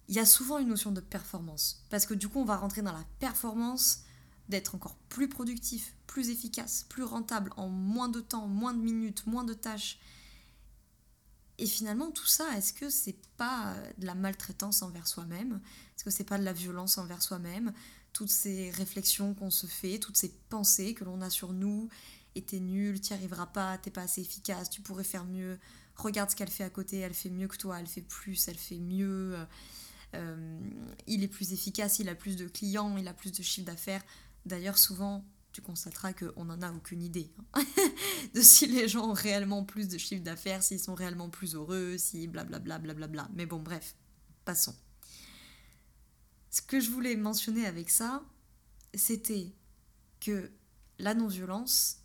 il 0.10 0.16
y 0.16 0.20
a 0.20 0.26
souvent 0.26 0.58
une 0.58 0.68
notion 0.68 0.92
de 0.92 1.00
performance. 1.00 1.86
Parce 1.90 2.06
que 2.06 2.14
du 2.14 2.28
coup, 2.28 2.40
on 2.40 2.46
va 2.46 2.58
rentrer 2.58 2.82
dans 2.82 2.92
la 2.92 3.06
performance 3.20 4.02
d'être 4.50 4.76
encore 4.76 4.98
plus 5.08 5.30
productif, 5.30 5.96
plus 6.08 6.30
efficace, 6.30 6.86
plus 6.90 7.04
rentable 7.04 7.52
en 7.56 7.70
moins 7.70 8.10
de 8.10 8.20
temps, 8.20 8.48
moins 8.48 8.74
de 8.74 8.82
minutes, 8.82 9.26
moins 9.26 9.46
de 9.46 9.54
tâches. 9.54 10.00
Et 11.58 11.66
finalement, 11.66 12.12
tout 12.12 12.26
ça, 12.26 12.58
est-ce 12.58 12.74
que 12.74 12.90
c'est 12.90 13.18
pas 13.38 13.76
de 13.98 14.06
la 14.06 14.16
maltraitance 14.16 14.82
envers 14.82 15.08
soi-même? 15.08 15.62
Est-ce 15.96 16.04
que 16.04 16.10
c'est 16.10 16.26
pas 16.26 16.38
de 16.38 16.44
la 16.44 16.54
violence 16.54 16.98
envers 16.98 17.22
soi-même? 17.22 17.72
Toutes 18.14 18.30
ces 18.30 18.70
réflexions 18.72 19.34
qu'on 19.34 19.52
se 19.52 19.68
fait, 19.68 20.00
toutes 20.00 20.18
ces 20.18 20.30
pensées 20.50 20.94
que 20.94 21.04
l'on 21.04 21.22
a 21.22 21.30
sur 21.30 21.54
nous, 21.54 21.90
et 22.36 22.42
t'es 22.42 22.60
nul, 22.60 23.00
t'y 23.00 23.14
arriveras 23.14 23.48
pas, 23.48 23.78
t'es 23.78 23.92
pas 23.92 24.04
assez 24.04 24.22
efficace, 24.22 24.70
tu 24.70 24.82
pourrais 24.82 25.04
faire 25.04 25.26
mieux, 25.26 25.58
regarde 25.96 26.30
ce 26.30 26.36
qu'elle 26.36 26.50
fait 26.50 26.64
à 26.64 26.70
côté, 26.70 27.00
elle 27.00 27.14
fait 27.14 27.30
mieux 27.30 27.48
que 27.48 27.58
toi, 27.58 27.80
elle 27.80 27.88
fait 27.88 28.02
plus, 28.02 28.48
elle 28.48 28.58
fait 28.58 28.80
mieux, 28.80 29.38
euh, 30.16 30.60
il 31.08 31.24
est 31.24 31.28
plus 31.28 31.54
efficace, 31.54 32.00
il 32.00 32.10
a 32.10 32.16
plus 32.16 32.36
de 32.36 32.48
clients, 32.48 32.98
il 32.98 33.08
a 33.08 33.14
plus 33.14 33.32
de 33.32 33.44
chiffre 33.44 33.66
d'affaires. 33.66 34.04
D'ailleurs, 34.46 34.78
souvent, 34.78 35.26
tu 35.52 35.62
constateras 35.62 36.14
qu'on 36.14 36.46
n'en 36.46 36.62
a 36.62 36.72
aucune 36.72 37.02
idée 37.02 37.30
hein, 37.54 37.64
de 38.34 38.42
si 38.42 38.68
les 38.68 38.88
gens 38.88 39.10
ont 39.10 39.14
réellement 39.14 39.64
plus 39.64 39.88
de 39.88 39.98
chiffre 39.98 40.24
d'affaires, 40.24 40.64
s'ils 40.64 40.80
sont 40.80 40.96
réellement 40.96 41.30
plus 41.30 41.56
heureux, 41.56 41.98
si 41.98 42.28
blablabla, 42.28 42.80
blablabla. 42.80 43.30
Mais 43.36 43.46
bon, 43.46 43.60
bref, 43.60 43.96
passons. 44.46 44.76
Ce 46.52 46.62
que 46.62 46.82
je 46.82 46.92
voulais 46.92 47.16
mentionner 47.16 47.66
avec 47.66 47.90
ça, 47.90 48.22
c'était 48.94 49.54
que 50.20 50.52
la 51.00 51.14
non-violence 51.14 52.02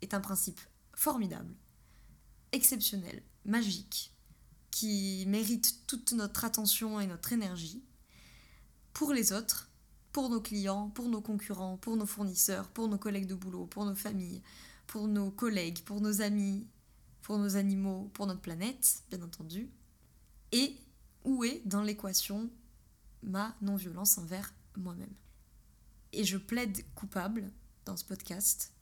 est 0.00 0.14
un 0.14 0.20
principe 0.20 0.60
formidable, 0.94 1.54
exceptionnel, 2.52 3.22
magique, 3.44 4.12
qui 4.70 5.24
mérite 5.28 5.86
toute 5.86 6.12
notre 6.12 6.46
attention 6.46 6.98
et 6.98 7.06
notre 7.06 7.34
énergie 7.34 7.84
pour 8.94 9.12
les 9.12 9.32
autres, 9.32 9.70
pour 10.12 10.30
nos 10.30 10.40
clients, 10.40 10.88
pour 10.88 11.08
nos 11.08 11.20
concurrents, 11.20 11.76
pour 11.76 11.96
nos 11.96 12.06
fournisseurs, 12.06 12.68
pour 12.70 12.88
nos 12.88 12.98
collègues 12.98 13.26
de 13.26 13.34
boulot, 13.34 13.66
pour 13.66 13.84
nos 13.84 13.94
familles, 13.94 14.42
pour 14.86 15.08
nos 15.08 15.30
collègues, 15.30 15.82
pour 15.84 16.00
nos 16.00 16.22
amis, 16.22 16.66
pour 17.20 17.36
nos 17.36 17.56
animaux, 17.56 18.10
pour 18.14 18.26
notre 18.26 18.40
planète, 18.40 19.02
bien 19.10 19.20
entendu. 19.20 19.68
Et 20.52 20.74
où 21.24 21.44
est 21.44 21.60
dans 21.66 21.82
l'équation 21.82 22.50
ma 23.24 23.56
non-violence 23.60 24.18
envers 24.18 24.54
moi-même 24.76 25.12
Et 26.12 26.24
je 26.24 26.36
plaide 26.36 26.84
coupable 26.94 27.50
dans 27.84 27.96
ce 27.96 28.04
podcast, 28.04 28.72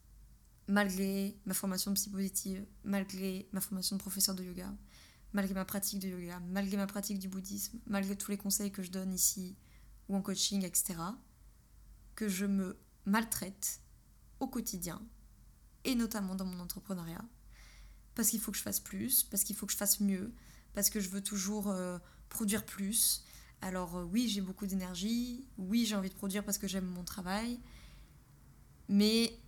malgré 0.69 1.37
ma 1.47 1.55
formation 1.55 1.91
de 1.91 1.97
psy 1.97 2.59
malgré 2.85 3.49
ma 3.53 3.61
formation 3.61 3.97
de 3.97 4.01
professeur 4.01 4.35
de 4.35 4.45
yoga, 4.45 4.73
malgré 5.33 5.55
ma 5.55 5.65
pratique 5.65 6.01
de 6.01 6.09
yoga, 6.09 6.41
malgré 6.51 6.77
ma 6.77 6.87
pratique 6.87 7.19
du 7.19 7.29
bouddhisme, 7.29 7.79
malgré 7.87 8.17
tous 8.17 8.31
les 8.31 8.39
conseils 8.39 8.71
que 8.71 8.83
je 8.83 8.91
donne 8.91 9.13
ici 9.13 9.57
ou 10.09 10.17
en 10.17 10.23
coaching, 10.23 10.65
etc., 10.65 10.95
que 12.15 12.29
je 12.29 12.47
me 12.47 12.79
maltraite 13.07 13.81
au 14.41 14.47
quotidien, 14.47 15.01
et 15.85 15.95
notamment 15.95 16.35
dans 16.35 16.45
mon 16.45 16.61
entrepreneuriat, 16.61 17.25
parce 18.15 18.29
qu'il 18.29 18.41
faut 18.41 18.53
que 18.53 18.59
je 18.59 18.63
fasse 18.63 18.81
plus, 18.81 19.23
parce 19.25 19.45
qu'il 19.45 19.57
faut 19.57 19.67
que 19.67 19.73
je 19.73 19.79
fasse 19.79 20.01
mieux, 20.01 20.33
parce 20.75 20.91
que 20.91 21.01
je 21.01 21.09
veux 21.09 21.23
toujours 21.23 21.69
euh, 21.69 21.99
produire 22.29 22.65
plus. 22.65 23.25
Alors 23.63 23.97
euh, 23.97 24.05
oui, 24.05 24.29
j'ai 24.29 24.41
beaucoup 24.41 24.67
d'énergie, 24.67 25.47
oui, 25.57 25.87
j'ai 25.87 25.95
envie 25.95 26.11
de 26.11 26.15
produire 26.15 26.45
parce 26.45 26.59
que 26.59 26.67
j'aime 26.67 26.85
mon 26.85 27.05
travail, 27.05 27.61
mais 28.89 29.39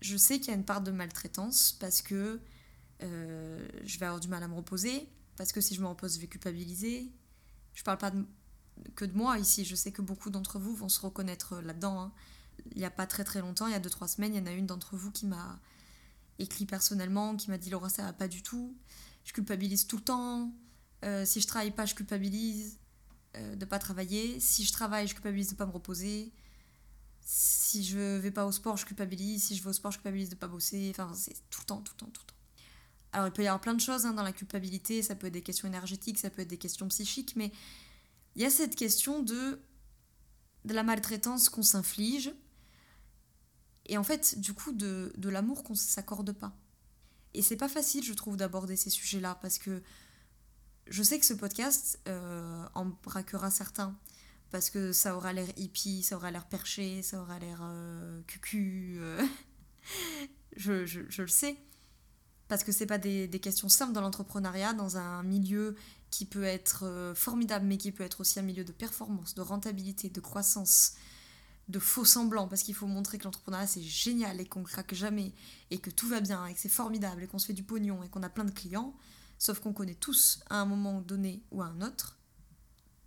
je 0.00 0.16
sais 0.16 0.38
qu'il 0.38 0.48
y 0.48 0.50
a 0.52 0.54
une 0.54 0.64
part 0.64 0.80
de 0.80 0.92
maltraitance 0.92 1.72
parce 1.72 2.00
que 2.00 2.40
euh, 3.02 3.68
je 3.84 3.98
vais 3.98 4.06
avoir 4.06 4.20
du 4.20 4.28
mal 4.28 4.42
à 4.42 4.48
me 4.48 4.54
reposer, 4.54 5.08
parce 5.36 5.52
que 5.52 5.60
si 5.60 5.74
je 5.74 5.80
me 5.80 5.86
repose, 5.88 6.14
je 6.14 6.20
vais 6.20 6.28
culpabiliser. 6.28 7.12
Je 7.74 7.82
parle 7.82 7.98
pas 7.98 8.12
que 8.94 9.04
de 9.04 9.16
moi 9.16 9.36
ici. 9.38 9.64
Je 9.64 9.74
sais 9.74 9.90
que 9.90 10.00
beaucoup 10.00 10.30
d'entre 10.30 10.60
vous 10.60 10.74
vont 10.76 10.88
se 10.88 11.00
reconnaître 11.00 11.60
là-dedans. 11.60 12.00
Hein. 12.00 12.12
Il 12.70 12.78
n'y 12.78 12.84
a 12.84 12.90
pas 12.90 13.08
très 13.08 13.24
très 13.24 13.40
longtemps, 13.40 13.66
il 13.66 13.72
y 13.72 13.76
a 13.76 13.80
2-3 13.80 14.06
semaines, 14.06 14.34
il 14.34 14.38
y 14.38 14.40
en 14.40 14.46
a 14.46 14.52
une 14.52 14.66
d'entre 14.66 14.96
vous 14.96 15.10
qui 15.10 15.26
m'a 15.26 15.60
écrit 16.38 16.66
personnellement, 16.66 17.34
qui 17.34 17.50
m'a 17.50 17.58
dit 17.58 17.70
Laura, 17.70 17.88
ça 17.88 18.04
va 18.04 18.12
pas 18.12 18.28
du 18.28 18.42
tout. 18.42 18.76
Je 19.24 19.32
culpabilise 19.32 19.88
tout 19.88 19.96
le 19.96 20.04
temps. 20.04 20.52
Euh, 21.04 21.24
si 21.24 21.40
je 21.40 21.48
travaille 21.48 21.72
pas, 21.72 21.84
je 21.84 21.96
culpabilise 21.96 22.78
euh, 23.36 23.56
de 23.56 23.64
pas 23.64 23.78
travailler. 23.78 24.40
Si 24.40 24.64
je 24.64 24.72
travaille, 24.72 25.06
je 25.06 25.14
culpabilise 25.14 25.50
de 25.50 25.54
pas 25.54 25.66
me 25.66 25.72
reposer. 25.72 26.32
Si 27.20 27.84
je 27.84 28.18
vais 28.18 28.30
pas 28.30 28.46
au 28.46 28.52
sport, 28.52 28.76
je 28.76 28.86
culpabilise. 28.86 29.44
Si 29.44 29.56
je 29.56 29.62
vais 29.62 29.70
au 29.70 29.72
sport, 29.72 29.90
je 29.90 29.98
culpabilise 29.98 30.28
de 30.28 30.34
pas 30.34 30.48
bosser. 30.48 30.90
Enfin, 30.90 31.12
c'est 31.14 31.34
tout 31.50 31.60
le 31.62 31.66
temps, 31.66 31.80
tout 31.80 31.94
le 31.94 32.06
temps, 32.06 32.10
tout 32.12 32.22
le 32.22 32.26
temps. 32.26 32.34
Alors, 33.12 33.28
il 33.28 33.32
peut 33.32 33.42
y 33.44 33.46
avoir 33.46 33.60
plein 33.60 33.74
de 33.74 33.80
choses 33.80 34.06
hein, 34.06 34.12
dans 34.12 34.22
la 34.22 34.32
culpabilité. 34.32 35.02
Ça 35.02 35.14
peut 35.14 35.28
être 35.28 35.32
des 35.32 35.42
questions 35.42 35.68
énergétiques, 35.68 36.18
ça 36.18 36.30
peut 36.30 36.42
être 36.42 36.48
des 36.48 36.58
questions 36.58 36.88
psychiques, 36.88 37.36
mais 37.36 37.52
il 38.34 38.42
y 38.42 38.44
a 38.44 38.50
cette 38.50 38.74
question 38.74 39.22
de, 39.22 39.60
de 40.64 40.74
la 40.74 40.82
maltraitance 40.82 41.48
qu'on 41.48 41.62
s'inflige 41.62 42.32
et 43.86 43.98
en 43.98 44.04
fait, 44.04 44.40
du 44.40 44.54
coup, 44.54 44.72
de, 44.72 45.12
de 45.16 45.28
l'amour 45.28 45.62
qu'on 45.62 45.74
ne 45.74 45.78
s'accorde 45.78 46.32
pas. 46.32 46.56
Et 47.34 47.42
c'est 47.42 47.56
pas 47.56 47.68
facile, 47.68 48.04
je 48.04 48.12
trouve, 48.12 48.36
d'aborder 48.36 48.76
ces 48.76 48.90
sujets-là 48.90 49.38
parce 49.42 49.58
que 49.58 49.82
je 50.86 51.02
sais 51.02 51.18
que 51.18 51.26
ce 51.26 51.34
podcast 51.34 51.98
euh, 52.08 52.66
en 52.74 52.86
braquera 53.02 53.50
certains 53.50 53.96
parce 54.54 54.70
que 54.70 54.92
ça 54.92 55.16
aura 55.16 55.32
l'air 55.32 55.48
hippie, 55.56 56.04
ça 56.04 56.14
aura 56.14 56.30
l'air 56.30 56.46
perché, 56.46 57.02
ça 57.02 57.20
aura 57.20 57.40
l'air 57.40 57.58
euh, 57.62 58.22
cucu. 58.28 58.98
Euh. 59.00 59.20
je, 60.56 60.86
je, 60.86 61.00
je, 61.08 61.22
le 61.22 61.28
sais. 61.28 61.56
Parce 62.46 62.62
que 62.62 62.70
c'est 62.70 62.86
pas 62.86 62.98
des, 62.98 63.26
des, 63.26 63.40
questions 63.40 63.68
simples 63.68 63.92
dans 63.92 64.00
l'entrepreneuriat, 64.00 64.72
dans 64.72 64.96
un 64.96 65.24
milieu 65.24 65.74
qui 66.10 66.24
peut 66.24 66.44
être 66.44 66.84
euh, 66.84 67.16
formidable, 67.16 67.66
mais 67.66 67.78
qui 67.78 67.90
peut 67.90 68.04
être 68.04 68.20
aussi 68.20 68.38
un 68.38 68.42
milieu 68.42 68.62
de 68.62 68.70
performance, 68.70 69.34
de 69.34 69.40
rentabilité, 69.40 70.08
de 70.08 70.20
croissance, 70.20 70.92
de 71.66 71.80
faux 71.80 72.04
semblants, 72.04 72.46
parce 72.46 72.62
qu'il 72.62 72.76
faut 72.76 72.86
montrer 72.86 73.18
que 73.18 73.24
l'entrepreneuriat 73.24 73.66
c'est 73.66 73.82
génial 73.82 74.40
et 74.40 74.46
qu'on 74.46 74.62
craque 74.62 74.94
jamais, 74.94 75.32
et 75.72 75.78
que 75.78 75.90
tout 75.90 76.06
va 76.06 76.20
bien, 76.20 76.46
et 76.46 76.54
que 76.54 76.60
c'est 76.60 76.68
formidable, 76.68 77.24
et 77.24 77.26
qu'on 77.26 77.40
se 77.40 77.46
fait 77.46 77.54
du 77.54 77.64
pognon, 77.64 78.04
et 78.04 78.08
qu'on 78.08 78.22
a 78.22 78.28
plein 78.28 78.44
de 78.44 78.52
clients, 78.52 78.94
sauf 79.38 79.60
qu'on 79.60 79.72
connaît 79.72 79.94
tous 79.94 80.40
à 80.50 80.56
un 80.56 80.64
moment 80.64 81.00
donné 81.00 81.42
ou 81.50 81.62
à 81.62 81.66
un 81.66 81.80
autre, 81.82 82.18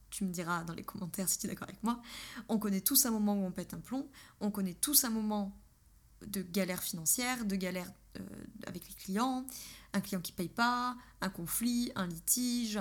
tu 0.10 0.24
me 0.24 0.32
diras 0.32 0.64
dans 0.64 0.74
les 0.74 0.84
commentaires 0.84 1.30
si 1.30 1.38
tu 1.38 1.48
es 1.48 1.50
d'accord 1.50 1.68
avec 1.68 1.84
moi, 1.84 2.02
on 2.50 2.60
connaît 2.60 2.82
tous 2.82 3.06
un 3.06 3.12
moment 3.12 3.34
où 3.34 3.46
on 3.46 3.52
pète 3.52 3.74
un 3.74 3.80
plomb, 3.80 4.08
on 4.40 4.52
connaît 4.52 4.74
tous 4.74 5.04
un 5.04 5.10
moment 5.10 5.56
de 6.26 6.42
galère 6.42 6.82
financière, 6.82 7.46
de 7.46 7.56
galère 7.56 7.92
euh, 8.20 8.26
avec 8.66 8.88
les 8.88 8.96
clients, 8.96 9.46
un 9.94 10.02
client 10.02 10.22
qui 10.22 10.32
paye 10.32 10.50
pas, 10.50 10.98
un 11.22 11.30
conflit, 11.30 11.92
un 11.96 12.08
litige, 12.08 12.80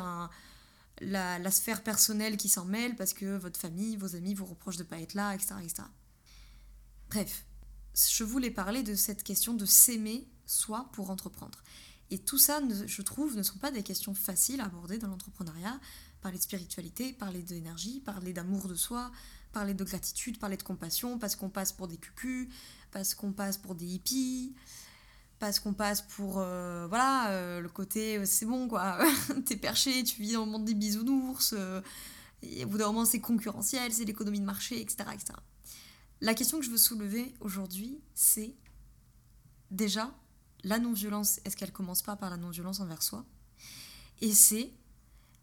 la, 1.01 1.51
sphère 1.51 1.83
personnelle 1.83 2.37
qui 2.37 2.49
s'en 2.49 2.65
mêle 2.65 2.97
parce 2.97 3.13
que 3.13 3.37
votre 3.37 3.61
famille, 3.61 3.97
vos 3.97 4.17
amis 4.17 4.35
vous 4.35 4.47
reprochent 4.47 4.79
de 4.79 4.85
pas 4.85 5.01
être 5.01 5.15
là, 5.15 5.35
etc., 5.35 5.55
etc. 5.63 5.83
Bref, 7.11 7.45
je 7.95 8.25
voulais 8.25 8.51
parler 8.51 8.83
de 8.83 8.95
cette 8.95 9.23
question 9.23 9.55
de 9.55 9.67
s'aimer 9.67 10.27
soi 10.47 10.89
pour 10.93 11.11
entreprendre. 11.11 11.63
Et 12.11 12.19
tout 12.19 12.39
ça, 12.39 12.61
je 12.87 13.03
trouve, 13.03 13.37
ne 13.37 13.43
sont 13.43 13.59
pas 13.59 13.71
des 13.71 13.83
questions 13.83 14.15
faciles 14.15 14.61
à 14.61 14.67
aborder 14.67 14.99
dans 14.99 15.09
l'entrepreneuriat. 15.09 15.81
Parler 16.21 16.39
de 16.39 16.43
spiritualité, 16.43 17.13
parler 17.13 17.43
d'énergie, 17.43 18.01
parler 18.01 18.33
d'amour 18.33 18.69
de 18.69 18.75
soi, 18.75 19.11
parler 19.53 19.75
de 19.75 19.85
gratitude, 19.85 20.39
parler 20.39 20.57
de 20.57 20.63
compassion, 20.63 21.19
parce 21.19 21.37
qu'on 21.37 21.51
passe 21.51 21.73
pour 21.73 21.89
des 21.89 21.97
cucus, 21.97 22.49
parce 22.93 23.15
qu'on 23.15 23.33
passe 23.33 23.59
pour 23.59 23.75
des 23.75 23.87
hippies, 23.87 24.55
parce 25.39 25.61
qu'on 25.61 25.75
passe 25.75 26.03
pour 26.03 26.39
euh, 26.39 26.87
voilà 26.89 27.31
euh, 27.31 27.61
le 27.61 27.69
côté 27.69 28.19
euh, 28.19 28.25
c'est 28.25 28.47
bon 28.47 28.69
quoi 28.69 28.99
t'es 29.45 29.57
perché 29.57 30.03
tu 30.03 30.23
vis 30.23 30.33
dans 30.33 30.45
le 30.45 30.51
monde 30.51 30.65
des 30.65 30.75
bisounours 30.75 31.55
et 32.43 32.65
au 32.65 32.69
bout 32.69 32.79
d'un 32.79 32.87
moment 32.87 33.05
c'est 33.05 33.21
concurrentiel 33.21 33.93
c'est 33.93 34.05
l'économie 34.05 34.41
de 34.41 34.47
marché 34.47 34.81
etc 34.81 35.11
etc 35.13 35.27
la 36.21 36.35
question 36.35 36.59
que 36.59 36.65
je 36.65 36.71
veux 36.71 36.79
soulever 36.79 37.35
aujourd'hui 37.41 38.01
c'est 38.15 38.55
déjà 39.71 40.15
la 40.67 40.81
non-violence 40.81 41.41
est-ce 41.45 41.57
qu'elle 41.57 41.73
commence 41.73 42.03
pas 42.03 42.17
par 42.17 42.29
la 42.29 42.37
non-violence 42.37 42.81
envers 42.81 43.03
soi? 43.03 43.25
Et 44.21 44.33
c'est 44.33 44.73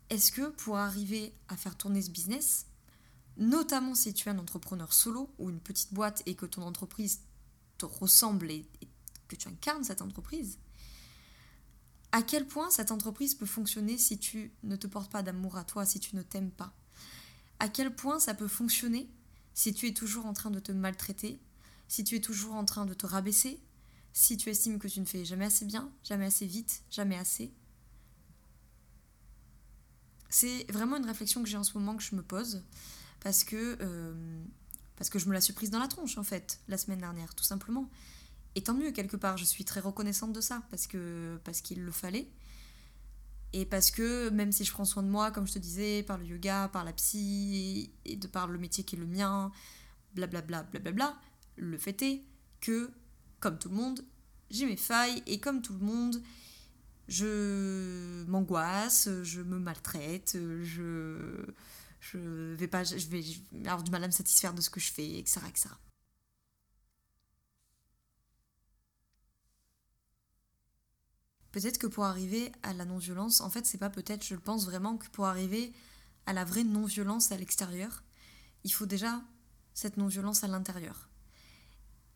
est-ce 0.10 0.34
que 0.34 0.50
pour 0.50 0.77
arriver 0.77 1.34
à 1.48 1.56
faire 1.56 1.77
tourner 1.77 2.01
ce 2.01 2.12
business 2.12 2.68
notamment 3.38 3.96
si 3.96 4.13
tu 4.13 4.27
es 4.27 4.32
un 4.32 4.38
entrepreneur 4.38 4.92
solo 4.94 5.34
ou 5.39 5.50
une 5.50 5.62
petite 5.62 5.94
boîte 5.94 6.22
et 6.25 6.36
que 6.36 6.46
ton 6.46 6.62
entreprise 6.62 7.22
te 7.77 7.86
ressemble 7.86 8.51
et, 8.51 8.68
et 8.82 8.88
que 9.27 9.36
tu 9.36 9.48
incarnes 9.48 9.84
cette 9.84 10.03
entreprise, 10.03 10.60
à 12.12 12.22
quel 12.22 12.46
point 12.46 12.70
cette 12.70 12.92
entreprise 12.92 13.34
peut 13.34 13.48
fonctionner 13.48 13.98
si 13.98 14.20
tu 14.20 14.51
ne 14.62 14.75
te 14.75 14.86
portes 14.86 15.12
pas 15.12 15.24
d'amour 15.24 15.58
à 15.58 15.63
toi, 15.63 15.86
si 15.86 16.00
tu 16.00 16.15
ne 16.15 16.22
t'aimes 16.22 16.51
pas? 16.51 16.75
À 17.60 17.70
quel 17.70 17.96
point 17.96 18.20
ça 18.20 18.36
peut 18.36 18.48
fonctionner 18.50 19.10
si 19.53 19.74
tu 19.74 19.88
es 19.88 19.94
toujours 19.94 20.25
en 20.25 20.34
train 20.34 20.51
de 20.51 20.60
te 20.60 20.72
maltraiter, 20.72 21.39
si 21.88 22.03
tu 22.03 22.15
es 22.15 22.22
toujours 22.22 22.56
en 22.56 22.65
train 22.65 22.86
de 22.86 22.94
te 22.94 23.08
rabaisser, 23.08 23.60
si 24.13 24.38
tu 24.38 24.50
estimes 24.50 24.79
que 24.79 24.88
tu 24.88 25.00
ne 25.00 25.05
fais 25.05 25.25
jamais 25.25 25.46
assez 25.46 25.65
bien, 25.65 25.91
jamais 26.03 26.25
assez 26.25 26.46
vite, 26.46 26.84
jamais 26.89 27.17
assez 27.17 27.51
C'est 30.29 30.72
vraiment 30.72 30.98
une 30.98 31.05
réflexion 31.05 31.43
que 31.43 31.50
j'ai 31.50 31.58
en 31.58 31.63
ce 31.63 31.77
moment 31.77 31.96
que 31.96 32.03
je 32.03 32.15
me 32.15 32.24
pose 32.24 32.63
parce 33.20 33.43
que, 33.43 33.77
euh, 33.82 34.43
parce 34.96 35.10
que 35.10 35.20
je 35.20 35.27
me 35.27 35.34
la 35.34 35.41
suis 35.41 35.53
prise 35.53 35.72
dans 35.72 35.79
la 35.79 35.88
tronche 35.88 36.17
en 36.17 36.24
fait 36.24 36.60
la 36.67 36.77
semaine 36.77 37.00
dernière, 37.00 37.34
tout 37.36 37.43
simplement. 37.43 37.89
Et 38.55 38.62
tant 38.62 38.74
mieux, 38.74 38.91
quelque 38.91 39.17
part, 39.17 39.38
je 39.38 39.46
suis 39.46 39.65
très 39.65 39.79
reconnaissante 39.79 40.34
de 40.34 40.41
ça, 40.41 40.62
parce 40.70 40.88
que 40.88 41.39
parce 41.43 41.62
qu'il 41.62 41.84
le 41.84 41.91
fallait. 41.91 42.29
Et 43.53 43.65
parce 43.65 43.91
que 43.91 44.29
même 44.29 44.51
si 44.51 44.63
je 44.65 44.72
prends 44.72 44.86
soin 44.86 45.03
de 45.03 45.10
moi, 45.10 45.32
comme 45.32 45.48
je 45.48 45.53
te 45.53 45.60
disais, 45.60 46.03
par 46.03 46.17
le 46.17 46.25
yoga, 46.25 46.70
par 46.70 46.84
la 46.84 46.93
psy, 46.93 47.91
et 48.05 48.15
de 48.15 48.27
par 48.27 48.48
le 48.48 48.58
métier 48.58 48.84
qui 48.84 48.96
est 48.96 49.00
le 49.00 49.05
mien, 49.05 49.51
blablabla, 50.15 50.63
blablabla, 50.63 51.20
Le 51.55 51.77
fait 51.77 52.01
est 52.01 52.24
que, 52.62 52.91
comme 53.44 53.60
tout 53.60 53.68
le 53.68 53.76
monde, 53.76 54.00
j'ai 54.50 54.66
mes 54.66 54.78
failles 54.78 55.22
et 55.26 55.38
comme 55.42 55.62
tout 55.62 55.74
le 55.74 55.86
monde, 55.86 56.24
je 57.10 58.24
m'angoisse, 58.26 59.10
je 59.24 59.42
me 59.42 59.60
maltraite, 59.60 60.38
je, 60.64 61.46
je 62.00 62.54
vais 62.54 62.70
pas, 62.70 62.86
je 62.86 63.06
vais 63.10 63.22
avoir 63.66 63.84
du 63.84 63.92
mal 63.92 64.02
à 64.02 64.08
me 64.08 64.14
satisfaire 64.14 64.54
de 64.54 64.62
ce 64.62 64.70
que 64.70 64.80
je 64.80 64.94
fais, 64.94 65.20
etc.. 65.20 65.42
Peut-être 71.52 71.78
que 71.78 71.88
pour 71.88 72.06
arriver 72.06 72.50
à 72.64 72.72
la 72.72 72.86
non-violence, 72.86 73.42
en 73.42 73.50
fait, 73.50 73.66
c'est 73.66 73.78
pas 73.78 73.90
peut-être, 73.90 74.26
je 74.26 74.36
le 74.36 74.40
pense 74.40 74.66
vraiment 74.66 74.98
que 74.98 75.10
pour 75.10 75.26
arriver 75.26 75.74
à 76.26 76.32
la 76.32 76.46
vraie 76.46 76.64
non-violence 76.64 77.34
à 77.34 77.38
l'extérieur, 77.38 78.04
il 78.64 78.72
faut 78.72 78.86
déjà 78.86 79.22
cette 79.74 79.98
non-violence 79.98 80.46
à 80.46 80.48
l'intérieur. 80.48 81.10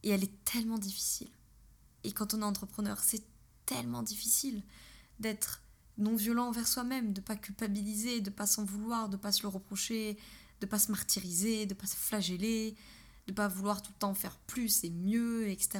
Et 0.03 0.09
elle 0.09 0.23
est 0.23 0.43
tellement 0.45 0.77
difficile. 0.77 1.29
Et 2.03 2.11
quand 2.11 2.33
on 2.33 2.41
est 2.41 2.45
entrepreneur, 2.45 2.99
c'est 2.99 3.23
tellement 3.65 4.03
difficile 4.03 4.63
d'être 5.19 5.61
non-violent 5.97 6.47
envers 6.47 6.67
soi-même, 6.67 7.13
de 7.13 7.21
pas 7.21 7.35
culpabiliser, 7.35 8.21
de 8.21 8.29
pas 8.29 8.45
s'en 8.45 8.63
vouloir, 8.63 9.09
de 9.09 9.17
pas 9.17 9.31
se 9.31 9.41
le 9.41 9.47
reprocher, 9.49 10.17
de 10.61 10.65
pas 10.65 10.79
se 10.79 10.91
martyriser, 10.91 11.65
de 11.65 11.73
pas 11.73 11.87
se 11.87 11.95
flageller, 11.95 12.75
de 13.27 13.33
pas 13.33 13.47
vouloir 13.47 13.81
tout 13.81 13.91
le 13.93 13.99
temps 13.99 14.13
faire 14.13 14.37
plus 14.47 14.83
et 14.83 14.89
mieux, 14.89 15.49
etc. 15.49 15.79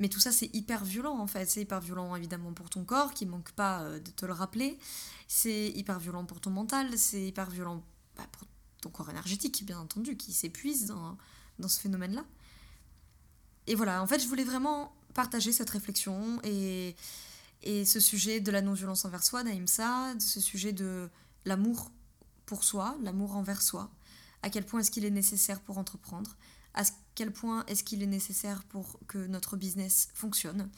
Mais 0.00 0.08
tout 0.08 0.20
ça, 0.20 0.32
c'est 0.32 0.54
hyper 0.54 0.84
violent 0.84 1.18
en 1.18 1.26
fait. 1.26 1.48
C'est 1.48 1.62
hyper 1.62 1.80
violent 1.80 2.14
évidemment 2.16 2.52
pour 2.52 2.68
ton 2.68 2.84
corps, 2.84 3.14
qui 3.14 3.26
manque 3.26 3.52
pas 3.52 3.82
euh, 3.82 4.00
de 4.00 4.10
te 4.10 4.26
le 4.26 4.32
rappeler. 4.32 4.78
C'est 5.28 5.68
hyper 5.70 5.98
violent 6.00 6.24
pour 6.24 6.40
ton 6.40 6.50
mental. 6.50 6.98
C'est 6.98 7.26
hyper 7.26 7.48
violent 7.50 7.82
bah, 8.16 8.26
pour 8.32 8.46
ton 8.80 8.90
corps 8.90 9.10
énergétique, 9.10 9.64
bien 9.64 9.78
entendu, 9.78 10.16
qui 10.16 10.32
s'épuise 10.32 10.86
dans, 10.86 11.16
dans 11.58 11.68
ce 11.68 11.80
phénomène-là. 11.80 12.24
Et 13.66 13.74
voilà, 13.74 14.02
en 14.02 14.06
fait, 14.06 14.18
je 14.18 14.28
voulais 14.28 14.44
vraiment 14.44 14.94
partager 15.14 15.52
cette 15.52 15.70
réflexion 15.70 16.40
et, 16.42 16.96
et 17.62 17.84
ce 17.84 18.00
sujet 18.00 18.40
de 18.40 18.50
la 18.50 18.60
non-violence 18.60 19.04
envers 19.04 19.24
soi, 19.24 19.44
d'Aïmsa, 19.44 20.14
ce 20.18 20.40
sujet 20.40 20.72
de 20.72 21.08
l'amour 21.44 21.90
pour 22.46 22.64
soi, 22.64 22.96
l'amour 23.02 23.36
envers 23.36 23.62
soi. 23.62 23.90
À 24.42 24.50
quel 24.50 24.66
point 24.66 24.80
est-ce 24.80 24.90
qu'il 24.90 25.04
est 25.04 25.10
nécessaire 25.10 25.60
pour 25.60 25.78
entreprendre? 25.78 26.36
À 26.74 26.82
quel 27.14 27.32
point 27.32 27.64
est-ce 27.66 27.84
qu'il 27.84 28.02
est 28.02 28.06
nécessaire 28.06 28.64
pour 28.64 28.98
que 29.06 29.26
notre 29.26 29.56
business 29.56 30.08
fonctionne? 30.12 30.68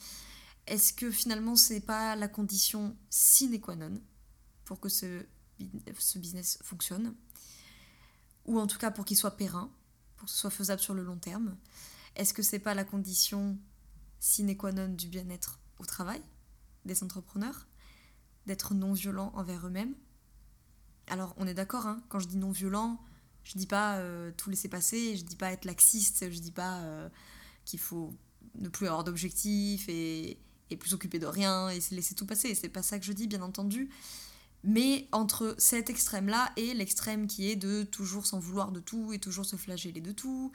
Est-ce 0.67 0.93
que 0.93 1.11
finalement 1.11 1.55
c'est 1.55 1.79
pas 1.79 2.15
la 2.15 2.27
condition 2.27 2.95
sine 3.09 3.59
qua 3.59 3.75
non 3.75 3.99
pour 4.63 4.79
que 4.79 4.89
ce, 4.89 5.25
ce 5.97 6.19
business 6.19 6.59
fonctionne? 6.61 7.15
Ou 8.45 8.59
en 8.59 8.67
tout 8.67 8.77
cas 8.77 8.91
pour 8.91 9.03
qu'il 9.03 9.17
soit 9.17 9.35
périn, 9.35 9.69
pour 10.15 10.27
que 10.27 10.31
ce 10.31 10.37
soit 10.37 10.49
faisable 10.49 10.81
sur 10.81 10.93
le 10.93 11.03
long 11.03 11.17
terme? 11.17 11.57
Est-ce 12.17 12.33
que 12.33 12.41
c'est 12.41 12.59
pas 12.59 12.73
la 12.73 12.83
condition 12.83 13.57
sine 14.19 14.57
qua 14.57 14.71
non 14.71 14.89
du 14.89 15.07
bien-être 15.07 15.59
au 15.79 15.85
travail 15.85 16.21
des 16.83 17.03
entrepreneurs 17.03 17.67
D'être 18.47 18.73
non 18.73 18.93
violents 18.93 19.31
envers 19.35 19.67
eux-mêmes? 19.67 19.93
Alors 21.07 21.35
on 21.37 21.45
est 21.47 21.53
d'accord, 21.53 21.85
hein, 21.85 22.01
quand 22.09 22.19
je 22.19 22.27
dis 22.27 22.37
non 22.37 22.51
violent, 22.51 22.99
je 23.43 23.57
dis 23.57 23.67
pas 23.67 23.97
euh, 23.97 24.31
tout 24.35 24.49
laisser 24.49 24.67
passer, 24.67 25.15
je 25.15 25.23
dis 25.23 25.35
pas 25.35 25.51
être 25.51 25.65
laxiste, 25.65 26.29
je 26.31 26.39
dis 26.39 26.51
pas 26.51 26.79
euh, 26.79 27.07
qu'il 27.65 27.79
faut 27.79 28.13
ne 28.55 28.67
plus 28.67 28.87
avoir 28.87 29.03
d'objectifs 29.03 29.87
et, 29.87 30.39
et 30.71 30.75
plus 30.75 30.89
s'occuper 30.89 31.19
de 31.19 31.27
rien 31.27 31.69
et 31.69 31.79
se 31.79 31.93
laisser 31.93 32.15
tout 32.15 32.25
passer. 32.25 32.55
C'est 32.55 32.69
pas 32.69 32.81
ça 32.81 32.97
que 32.97 33.05
je 33.05 33.13
dis, 33.13 33.27
bien 33.27 33.41
entendu. 33.41 33.89
Mais 34.63 35.07
entre 35.11 35.55
cet 35.59 35.89
extrême-là 35.91 36.51
et 36.57 36.73
l'extrême 36.73 37.27
qui 37.27 37.49
est 37.49 37.55
de 37.55 37.83
toujours 37.83 38.25
s'en 38.25 38.39
vouloir 38.39 38.71
de 38.71 38.79
tout 38.79 39.13
et 39.13 39.19
toujours 39.19 39.45
se 39.45 39.55
flageller 39.55 40.01
de 40.01 40.11
tout, 40.11 40.51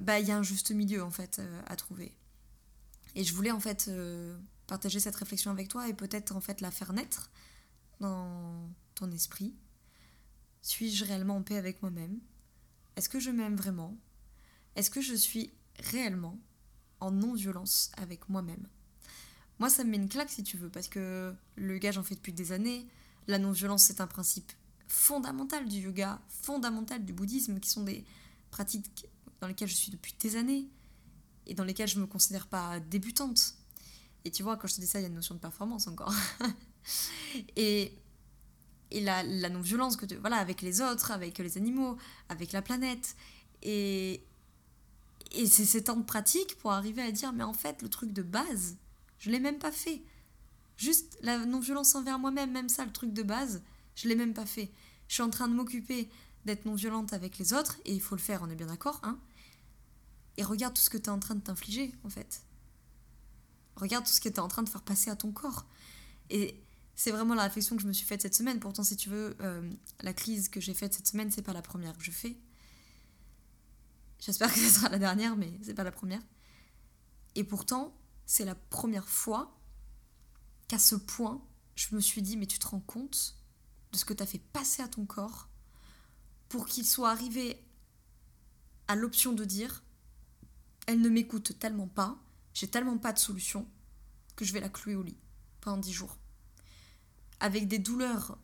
bah 0.00 0.20
y 0.20 0.30
a 0.30 0.36
un 0.36 0.42
juste 0.42 0.70
milieu 0.70 1.02
en 1.02 1.10
fait 1.10 1.40
à 1.66 1.76
trouver. 1.76 2.16
Et 3.14 3.24
je 3.24 3.34
voulais 3.34 3.50
en 3.50 3.60
fait 3.60 3.90
partager 4.66 5.00
cette 5.00 5.16
réflexion 5.16 5.50
avec 5.50 5.68
toi 5.68 5.88
et 5.88 5.94
peut-être 5.94 6.34
en 6.34 6.40
fait 6.40 6.60
la 6.60 6.70
faire 6.70 6.92
naître 6.92 7.30
dans 8.00 8.68
ton 8.94 9.10
esprit 9.12 9.54
suis-je 10.64 11.04
réellement 11.04 11.36
en 11.36 11.42
paix 11.42 11.58
avec 11.58 11.82
moi-même? 11.82 12.18
Est-ce 12.96 13.10
que 13.10 13.20
je 13.20 13.30
m'aime 13.30 13.54
vraiment? 13.54 13.96
Est-ce 14.76 14.90
que 14.90 15.02
je 15.02 15.14
suis 15.14 15.52
réellement 15.78 16.40
en 17.00 17.10
non-violence 17.10 17.92
avec 17.98 18.30
moi-même? 18.30 18.66
Moi, 19.58 19.68
ça 19.68 19.84
me 19.84 19.90
met 19.90 19.98
une 19.98 20.08
claque 20.08 20.30
si 20.30 20.42
tu 20.42 20.56
veux, 20.56 20.70
parce 20.70 20.88
que 20.88 21.34
le 21.56 21.74
yoga, 21.74 21.92
j'en 21.92 22.02
fais 22.02 22.14
depuis 22.14 22.32
des 22.32 22.50
années. 22.50 22.88
La 23.28 23.38
non-violence, 23.38 23.84
c'est 23.84 24.00
un 24.00 24.06
principe 24.06 24.50
fondamental 24.88 25.68
du 25.68 25.80
yoga, 25.80 26.18
fondamental 26.28 27.04
du 27.04 27.12
bouddhisme, 27.12 27.60
qui 27.60 27.68
sont 27.68 27.84
des 27.84 28.04
pratiques 28.50 29.06
dans 29.44 29.48
lesquelles 29.48 29.68
je 29.68 29.74
suis 29.74 29.90
depuis 29.90 30.14
des 30.18 30.36
années 30.36 30.66
et 31.46 31.52
dans 31.52 31.64
lesquelles 31.64 31.88
je 31.88 32.00
me 32.00 32.06
considère 32.06 32.46
pas 32.46 32.80
débutante. 32.80 33.56
Et 34.24 34.30
tu 34.30 34.42
vois, 34.42 34.56
quand 34.56 34.66
je 34.68 34.76
te 34.76 34.80
dis 34.80 34.86
ça, 34.86 35.00
il 35.00 35.02
y 35.02 35.04
a 35.04 35.08
une 35.08 35.14
notion 35.14 35.34
de 35.34 35.40
performance 35.40 35.86
encore. 35.86 36.14
et 37.56 37.92
et 38.90 39.00
la, 39.00 39.22
non-violence 39.50 39.96
que 39.96 40.06
voilà 40.20 40.36
avec 40.36 40.62
les 40.62 40.80
autres, 40.80 41.10
avec 41.10 41.38
les 41.38 41.58
animaux, 41.58 41.98
avec 42.28 42.52
la 42.52 42.62
planète. 42.62 43.16
Et, 43.62 44.22
et 45.32 45.46
c'est 45.46 45.64
ces 45.64 45.84
temps 45.84 45.96
de 45.96 46.04
pratique 46.04 46.56
pour 46.58 46.72
arriver 46.72 47.02
à 47.02 47.10
dire 47.10 47.32
mais 47.32 47.42
en 47.42 47.52
fait 47.54 47.82
le 47.82 47.88
truc 47.88 48.12
de 48.12 48.22
base, 48.22 48.76
je 49.18 49.30
l'ai 49.30 49.40
même 49.40 49.58
pas 49.58 49.72
fait. 49.72 50.00
Juste 50.78 51.18
la 51.22 51.44
non-violence 51.44 51.94
envers 51.94 52.18
moi-même, 52.18 52.52
même 52.52 52.68
ça, 52.68 52.84
le 52.84 52.92
truc 52.92 53.12
de 53.12 53.22
base, 53.22 53.62
je 53.94 54.08
l'ai 54.08 54.14
même 54.14 54.32
pas 54.32 54.46
fait. 54.46 54.70
Je 55.08 55.14
suis 55.14 55.22
en 55.22 55.30
train 55.30 55.48
de 55.48 55.54
m'occuper 55.54 56.08
d'être 56.46 56.64
non-violente 56.64 57.12
avec 57.12 57.38
les 57.38 57.52
autres, 57.52 57.76
et 57.84 57.92
il 57.92 58.00
faut 58.00 58.16
le 58.16 58.20
faire, 58.20 58.42
on 58.42 58.50
est 58.50 58.56
bien 58.56 58.66
d'accord, 58.66 59.00
hein 59.02 59.18
Et 60.36 60.42
regarde 60.42 60.74
tout 60.74 60.82
ce 60.82 60.90
que 60.90 60.98
tu 60.98 61.04
es 61.04 61.10
en 61.10 61.20
train 61.20 61.34
de 61.34 61.40
t'infliger, 61.40 61.94
en 62.04 62.10
fait. 62.10 62.42
Regarde 63.76 64.04
tout 64.04 64.12
ce 64.12 64.20
que 64.20 64.28
tu 64.28 64.36
es 64.36 64.40
en 64.40 64.48
train 64.48 64.62
de 64.62 64.68
faire 64.68 64.82
passer 64.82 65.10
à 65.10 65.16
ton 65.16 65.32
corps. 65.32 65.66
Et 66.30 66.60
c'est 66.96 67.10
vraiment 67.10 67.34
la 67.34 67.44
réflexion 67.44 67.76
que 67.76 67.82
je 67.82 67.88
me 67.88 67.92
suis 67.92 68.06
faite 68.06 68.22
cette 68.22 68.34
semaine. 68.34 68.60
Pourtant, 68.60 68.84
si 68.84 68.96
tu 68.96 69.08
veux, 69.08 69.36
euh, 69.40 69.70
la 70.00 70.12
crise 70.12 70.48
que 70.48 70.60
j'ai 70.60 70.74
faite 70.74 70.94
cette 70.94 71.06
semaine, 71.06 71.30
c'est 71.30 71.42
pas 71.42 71.52
la 71.52 71.62
première 71.62 71.96
que 71.96 72.04
je 72.04 72.10
fais. 72.10 72.36
J'espère 74.20 74.52
que 74.52 74.58
ce 74.58 74.68
sera 74.68 74.88
la 74.88 74.98
dernière, 74.98 75.36
mais 75.36 75.52
c'est 75.62 75.74
pas 75.74 75.84
la 75.84 75.92
première. 75.92 76.22
Et 77.34 77.44
pourtant, 77.44 77.94
c'est 78.26 78.44
la 78.44 78.54
première 78.54 79.08
fois 79.08 79.58
qu'à 80.68 80.78
ce 80.78 80.94
point, 80.94 81.42
je 81.74 81.94
me 81.94 82.00
suis 82.00 82.22
dit, 82.22 82.36
mais 82.36 82.46
tu 82.46 82.58
te 82.58 82.66
rends 82.66 82.80
compte 82.80 83.36
de 83.92 83.98
ce 83.98 84.04
que 84.04 84.14
tu 84.14 84.22
as 84.22 84.26
fait 84.26 84.38
passer 84.38 84.82
à 84.82 84.88
ton 84.88 85.04
corps 85.04 85.48
pour 86.48 86.66
qu'il 86.66 86.86
soit 86.86 87.10
arrivé 87.10 87.62
à 88.88 88.96
l'option 88.96 89.32
de 89.32 89.44
dire, 89.44 89.83
elle 90.86 91.00
ne 91.00 91.08
m'écoute 91.08 91.58
tellement 91.58 91.88
pas, 91.88 92.16
j'ai 92.52 92.68
tellement 92.68 92.98
pas 92.98 93.12
de 93.12 93.18
solution, 93.18 93.66
que 94.36 94.44
je 94.44 94.52
vais 94.52 94.60
la 94.60 94.68
clouer 94.68 94.94
au 94.96 95.02
lit 95.02 95.16
pendant 95.60 95.78
dix 95.78 95.92
jours 95.92 96.18
avec 97.40 97.68
des 97.68 97.78
douleurs 97.78 98.38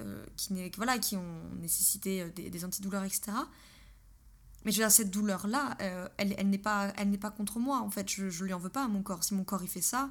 euh, 0.00 0.24
qui, 0.36 0.52
voilà, 0.76 0.98
qui 0.98 1.16
ont 1.16 1.54
nécessité 1.60 2.22
euh, 2.22 2.30
des, 2.30 2.64
antidouleurs, 2.64 3.04
etc. 3.04 3.32
Mais 4.64 4.72
je 4.72 4.78
veux 4.78 4.84
dire, 4.84 4.90
cette 4.90 5.10
douleur-là, 5.10 5.76
euh, 5.80 6.08
elle, 6.16 6.34
elle 6.36 6.50
n'est 6.50 6.58
pas, 6.58 6.92
elle 6.96 7.10
n'est 7.10 7.18
pas 7.18 7.30
contre 7.30 7.58
moi, 7.58 7.78
en 7.80 7.90
fait. 7.90 8.10
Je, 8.10 8.28
je 8.28 8.44
lui 8.44 8.52
en 8.52 8.58
veux 8.58 8.70
pas 8.70 8.84
à 8.84 8.88
mon 8.88 9.02
corps. 9.02 9.22
Si 9.22 9.34
mon 9.34 9.44
corps, 9.44 9.62
il 9.62 9.68
fait 9.68 9.80
ça, 9.80 10.10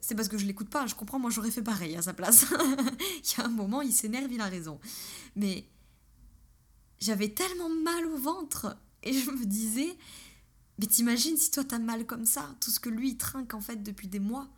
c'est 0.00 0.16
parce 0.16 0.28
que 0.28 0.38
je 0.38 0.46
l'écoute 0.46 0.70
pas. 0.70 0.86
Je 0.86 0.94
comprends, 0.94 1.18
moi, 1.18 1.30
j'aurais 1.30 1.50
fait 1.50 1.62
pareil 1.62 1.96
à 1.96 2.02
sa 2.02 2.12
place. 2.12 2.46
il 2.50 3.38
y 3.38 3.40
a 3.40 3.44
un 3.44 3.50
moment, 3.50 3.80
il 3.80 3.92
s'énerve, 3.92 4.32
il 4.32 4.40
a 4.40 4.46
raison. 4.46 4.80
Mais 5.36 5.68
j'avais 7.00 7.28
tellement 7.28 7.68
mal 7.68 8.06
au 8.06 8.16
ventre. 8.16 8.76
Et 9.04 9.12
je 9.12 9.30
me 9.30 9.44
disais, 9.44 9.96
mais 10.82 10.88
t'imagines 10.88 11.38
si 11.38 11.50
toi, 11.50 11.64
t'as 11.64 11.78
mal 11.78 12.04
comme 12.04 12.26
ça, 12.26 12.54
tout 12.60 12.70
ce 12.70 12.80
que 12.80 12.90
lui, 12.90 13.12
il 13.12 13.16
trinque, 13.16 13.54
en 13.54 13.62
fait, 13.62 13.82
depuis 13.82 14.08
des 14.08 14.18
mois, 14.18 14.50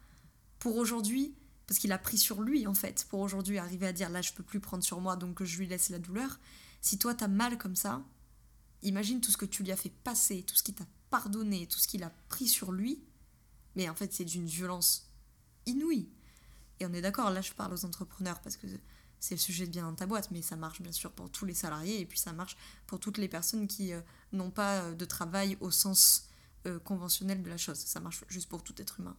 pour 0.59 0.77
aujourd'hui 0.77 1.35
parce 1.67 1.79
qu'il 1.79 1.93
a 1.93 1.99
pris 1.99 2.19
sur 2.19 2.41
lui 2.41 2.67
en 2.67 2.75
fait 2.75 3.07
pour 3.09 3.21
aujourd'hui 3.21 3.59
arriver 3.59 3.87
à 3.87 3.93
dire 3.93 4.11
là 4.11 4.23
je 4.23 4.33
peux 4.33 4.43
plus 4.43 4.61
prendre 4.61 4.83
sur 4.83 5.01
moi 5.01 5.17
donc 5.17 5.43
je 5.43 5.59
lui 5.59 5.67
laisse 5.67 5.91
la 5.91 5.99
douleur. 5.99 6.39
Si 6.81 6.99
toi 6.99 7.15
t'as 7.15 7.29
mal 7.29 7.59
comme 7.59 7.77
ça, 7.77 8.03
imagine 8.83 9.21
tout 9.21 9.31
ce 9.31 9.37
que 9.37 9.45
tu 9.45 9.63
lui 9.63 9.73
as 9.73 9.77
fait 9.77 9.93
passer, 10.05 10.43
tout 10.43 10.55
ce 10.55 10.63
qu'il 10.63 10.75
t'a 10.75 10.87
pardonné, 11.11 11.67
tout 11.67 11.79
ce 11.79 11.89
qu'il 11.89 12.03
a 12.03 12.11
pris 12.29 12.49
sur 12.49 12.73
lui. 12.73 13.03
Mais 13.77 13.89
en 13.89 13.95
fait 13.95 14.13
c'est 14.13 14.25
d'une 14.25 14.47
violence 14.47 15.11
inouïe. 15.67 16.09
Et 16.81 16.87
on 16.87 16.93
est 16.93 17.03
d'accord, 17.03 17.31
là 17.31 17.41
je 17.41 17.53
parle 17.53 17.73
aux 17.73 17.85
entrepreneurs 17.85 18.41
parce 18.41 18.57
que 18.57 18.67
c'est 19.25 19.35
le 19.35 19.41
sujet 19.41 19.67
de 19.67 19.71
bien 19.71 19.85
dans 19.85 19.95
ta 19.95 20.05
boîte, 20.05 20.31
mais 20.31 20.43
ça 20.43 20.55
marche 20.55 20.83
bien 20.83 20.93
sûr 20.93 21.11
pour 21.11 21.31
tous 21.31 21.47
les 21.47 21.55
salariés 21.55 21.99
et 21.99 22.05
puis 22.05 22.19
ça 22.19 22.35
marche 22.35 22.59
pour 22.87 23.01
toutes 23.01 23.17
les 23.17 23.29
personnes 23.29 23.67
qui 23.67 23.95
euh, 23.95 24.01
n'ont 24.33 24.51
pas 24.51 24.83
euh, 24.83 24.95
de 24.95 25.05
travail 25.07 25.57
au 25.61 25.71
sens 25.71 26.29
euh, 26.67 26.79
conventionnel 26.79 27.43
de 27.43 27.49
la 27.49 27.57
chose. 27.57 27.79
Ça 27.79 28.01
marche 28.01 28.23
juste 28.29 28.51
pour 28.51 28.63
tout 28.63 28.75
être 28.83 29.01
humain. 29.01 29.17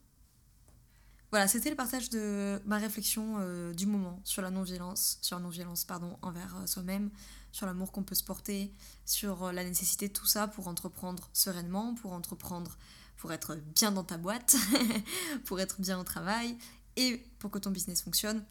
Voilà, 1.31 1.47
c'était 1.47 1.71
le 1.71 1.75
partage 1.75 2.11
de 2.11 2.61
ma 2.65 2.77
réflexion 2.77 3.39
du 3.73 3.87
moment 3.87 4.21
sur 4.23 4.41
la 4.41 4.51
non-violence, 4.51 5.17
sur 5.21 5.37
non-violence 5.39 5.83
pardon, 5.83 6.17
envers 6.21 6.55
soi-même, 6.65 7.09
sur 7.51 7.65
l'amour 7.65 7.91
qu'on 7.91 8.03
peut 8.03 8.15
se 8.15 8.23
porter, 8.23 8.71
sur 9.05 9.51
la 9.51 9.65
nécessité 9.65 10.07
de 10.07 10.13
tout 10.13 10.27
ça 10.27 10.47
pour 10.47 10.69
entreprendre 10.69 11.27
sereinement, 11.33 11.93
pour 11.95 12.13
entreprendre, 12.13 12.77
pour 13.17 13.33
être 13.33 13.55
bien 13.55 13.91
dans 13.91 14.05
ta 14.05 14.17
boîte, 14.17 14.55
pour 15.45 15.59
être 15.59 15.81
bien 15.81 15.99
au 15.99 16.03
travail 16.03 16.57
et 16.95 17.17
pour 17.39 17.51
que 17.51 17.59
ton 17.59 17.71
business 17.71 18.03
fonctionne. 18.03 18.45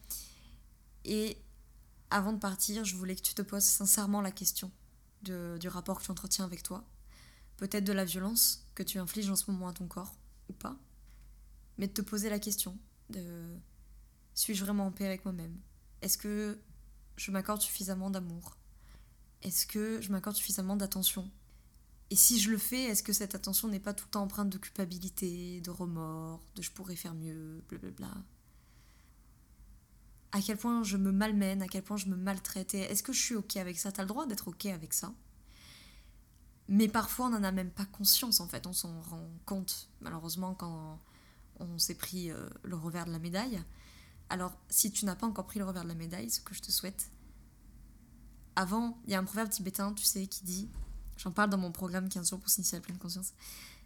Et 1.04 1.38
avant 2.14 2.32
de 2.32 2.38
partir, 2.38 2.84
je 2.84 2.94
voulais 2.94 3.16
que 3.16 3.22
tu 3.22 3.34
te 3.34 3.42
poses 3.42 3.64
sincèrement 3.64 4.20
la 4.20 4.30
question 4.30 4.70
du 5.22 5.66
rapport 5.66 5.98
que 5.98 6.04
tu 6.04 6.12
entretiens 6.12 6.44
avec 6.44 6.62
toi, 6.62 6.84
peut-être 7.56 7.82
de 7.82 7.92
la 7.92 8.04
violence 8.04 8.68
que 8.76 8.84
tu 8.84 8.98
infliges 8.98 9.28
en 9.30 9.34
ce 9.34 9.50
moment 9.50 9.66
à 9.66 9.72
ton 9.72 9.88
corps, 9.88 10.14
ou 10.48 10.52
pas, 10.52 10.76
mais 11.76 11.88
de 11.88 11.92
te 11.92 12.02
poser 12.02 12.30
la 12.30 12.38
question 12.38 12.78
de 13.10 13.56
suis-je 14.32 14.64
vraiment 14.64 14.86
en 14.86 14.92
paix 14.92 15.06
avec 15.06 15.24
moi-même? 15.24 15.58
Est-ce 16.02 16.16
que 16.16 16.60
je 17.16 17.32
m'accorde 17.32 17.60
suffisamment 17.60 18.10
d'amour? 18.10 18.56
Est-ce 19.42 19.66
que 19.66 20.00
je 20.00 20.12
m'accorde 20.12 20.36
suffisamment 20.36 20.76
d'attention? 20.76 21.28
Et 22.10 22.16
si 22.16 22.38
je 22.38 22.48
le 22.48 22.58
fais, 22.58 22.84
est-ce 22.84 23.02
que 23.02 23.12
cette 23.12 23.34
attention 23.34 23.66
n'est 23.66 23.80
pas 23.80 23.92
tout 23.92 24.04
le 24.04 24.10
temps 24.10 24.22
empreinte 24.22 24.50
de 24.50 24.58
culpabilité, 24.58 25.60
de 25.62 25.70
remords, 25.70 26.46
de 26.54 26.62
je 26.62 26.70
pourrais 26.70 26.94
faire 26.94 27.14
mieux, 27.14 27.64
blablabla? 27.68 28.14
À 30.34 30.42
quel 30.42 30.56
point 30.56 30.82
je 30.82 30.96
me 30.96 31.12
malmène, 31.12 31.62
à 31.62 31.68
quel 31.68 31.84
point 31.84 31.96
je 31.96 32.08
me 32.08 32.16
maltraite, 32.16 32.74
est-ce 32.74 33.04
que 33.04 33.12
je 33.12 33.20
suis 33.22 33.36
ok 33.36 33.56
avec 33.56 33.78
ça? 33.78 33.92
T'as 33.92 34.02
le 34.02 34.08
droit 34.08 34.26
d'être 34.26 34.48
ok 34.48 34.66
avec 34.66 34.92
ça. 34.92 35.14
Mais 36.66 36.88
parfois, 36.88 37.26
on 37.26 37.30
n'en 37.30 37.44
a 37.44 37.52
même 37.52 37.70
pas 37.70 37.84
conscience, 37.84 38.40
en 38.40 38.48
fait. 38.48 38.66
On 38.66 38.72
s'en 38.72 39.00
rend 39.02 39.30
compte, 39.46 39.88
malheureusement, 40.00 40.54
quand 40.54 40.98
on 41.60 41.78
s'est 41.78 41.94
pris 41.94 42.32
euh, 42.32 42.48
le 42.64 42.74
revers 42.74 43.04
de 43.04 43.12
la 43.12 43.20
médaille. 43.20 43.62
Alors, 44.28 44.52
si 44.70 44.90
tu 44.90 45.04
n'as 45.04 45.14
pas 45.14 45.28
encore 45.28 45.46
pris 45.46 45.60
le 45.60 45.66
revers 45.66 45.84
de 45.84 45.88
la 45.88 45.94
médaille, 45.94 46.28
ce 46.28 46.40
que 46.40 46.52
je 46.52 46.62
te 46.62 46.72
souhaite, 46.72 47.12
avant, 48.56 48.98
il 49.04 49.12
y 49.12 49.14
a 49.14 49.20
un 49.20 49.24
proverbe 49.24 49.50
tibétain, 49.50 49.92
tu 49.92 50.02
sais, 50.02 50.26
qui 50.26 50.42
dit, 50.42 50.68
j'en 51.16 51.30
parle 51.30 51.50
dans 51.50 51.58
mon 51.58 51.70
programme 51.70 52.08
15 52.08 52.30
jours 52.30 52.40
pour 52.40 52.50
s'initier 52.50 52.74
à 52.74 52.80
la 52.80 52.84
pleine 52.84 52.98
conscience, 52.98 53.34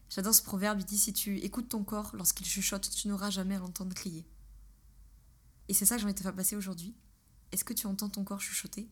j'adore 0.09 0.35
ce 0.35 0.43
proverbe, 0.43 0.81
il 0.81 0.87
dit, 0.87 0.97
si 0.97 1.13
tu 1.13 1.37
écoutes 1.41 1.69
ton 1.69 1.85
corps 1.85 2.13
lorsqu'il 2.15 2.47
chuchote, 2.47 2.89
tu 2.89 3.07
n'auras 3.09 3.29
jamais 3.29 3.57
à 3.57 3.59
l'entendre 3.59 3.93
crier. 3.93 4.25
Et 5.69 5.75
c'est 5.75 5.87
ça 5.87 5.95
que 5.95 6.01
j'ai 6.01 6.05
envie 6.05 6.15
de 6.15 6.19
te 6.19 6.23
faire 6.23 6.35
passer 6.35 6.57
aujourd'hui. 6.57 6.97
Est-ce 7.53 7.65
que 7.65 7.73
tu 7.73 7.87
entends 7.87 8.09
ton 8.09 8.25
corps 8.25 8.41
chuchoter? 8.41 8.89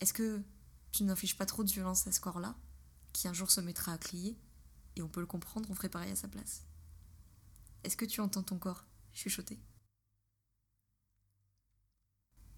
Est-ce 0.00 0.12
que 0.12 0.42
tu 0.92 1.04
n'infliges 1.04 1.36
pas 1.36 1.46
trop 1.46 1.64
de 1.64 1.70
violence 1.70 2.06
à 2.06 2.12
ce 2.12 2.20
corps-là, 2.20 2.56
qui 3.12 3.28
un 3.28 3.32
jour 3.32 3.50
se 3.50 3.60
mettra 3.60 3.92
à 3.92 3.98
crier, 3.98 4.38
et 4.96 5.02
on 5.02 5.08
peut 5.08 5.20
le 5.20 5.26
comprendre, 5.26 5.70
on 5.70 5.74
ferait 5.74 5.88
pareil 5.88 6.12
à 6.12 6.16
sa 6.16 6.28
place? 6.28 6.64
Est-ce 7.84 7.96
que 7.96 8.04
tu 8.04 8.20
entends 8.20 8.42
ton 8.42 8.58
corps 8.58 8.84
chuchoter? 9.12 9.58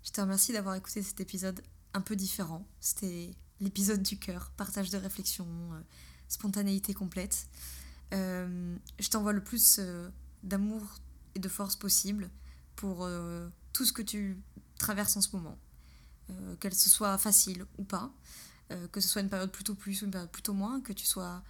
Je 0.05 0.11
te 0.11 0.21
remercie 0.21 0.53
d'avoir 0.53 0.75
écouté 0.75 1.03
cet 1.03 1.21
épisode 1.21 1.63
un 1.95 2.01
peu 2.01 2.17
différent. 2.17 2.67
C'était 2.81 3.35
l'épisode 3.61 4.03
du 4.03 4.19
cœur, 4.19 4.51
partage 4.57 4.91
de 4.91 4.99
réflexion, 4.99 5.47
euh, 5.73 5.81
spontanéité 6.29 6.95
complète. 6.95 7.47
Euh, 8.13 8.77
je 8.99 9.09
t'envoie 9.09 9.33
le 9.33 9.43
plus 9.43 9.77
euh, 9.79 10.11
d'amour 10.43 10.83
et 11.35 11.39
de 11.39 11.49
force 11.49 11.77
possible 11.77 12.31
pour 12.77 13.09
tout 13.73 13.85
ce 13.85 13.93
que 13.93 14.03
tu 14.03 14.41
traverses 14.79 15.17
en 15.17 15.21
ce 15.21 15.35
moment. 15.37 15.59
qu'elle 16.61 16.75
ce 16.75 16.91
soit 16.91 17.19
facile 17.19 17.67
ou 17.79 17.85
pas, 17.85 18.11
que 18.91 19.01
ce 19.01 19.09
soit 19.09 19.23
une 19.23 19.29
période 19.29 19.53
plutôt 19.53 19.75
plus 19.75 20.03
ou 20.03 20.07
une 20.07 20.11
période 20.11 20.31
plutôt 20.31 20.55
moins, 20.55 20.81
que 20.81 20.93
tu 20.93 21.07
sois 21.07 21.43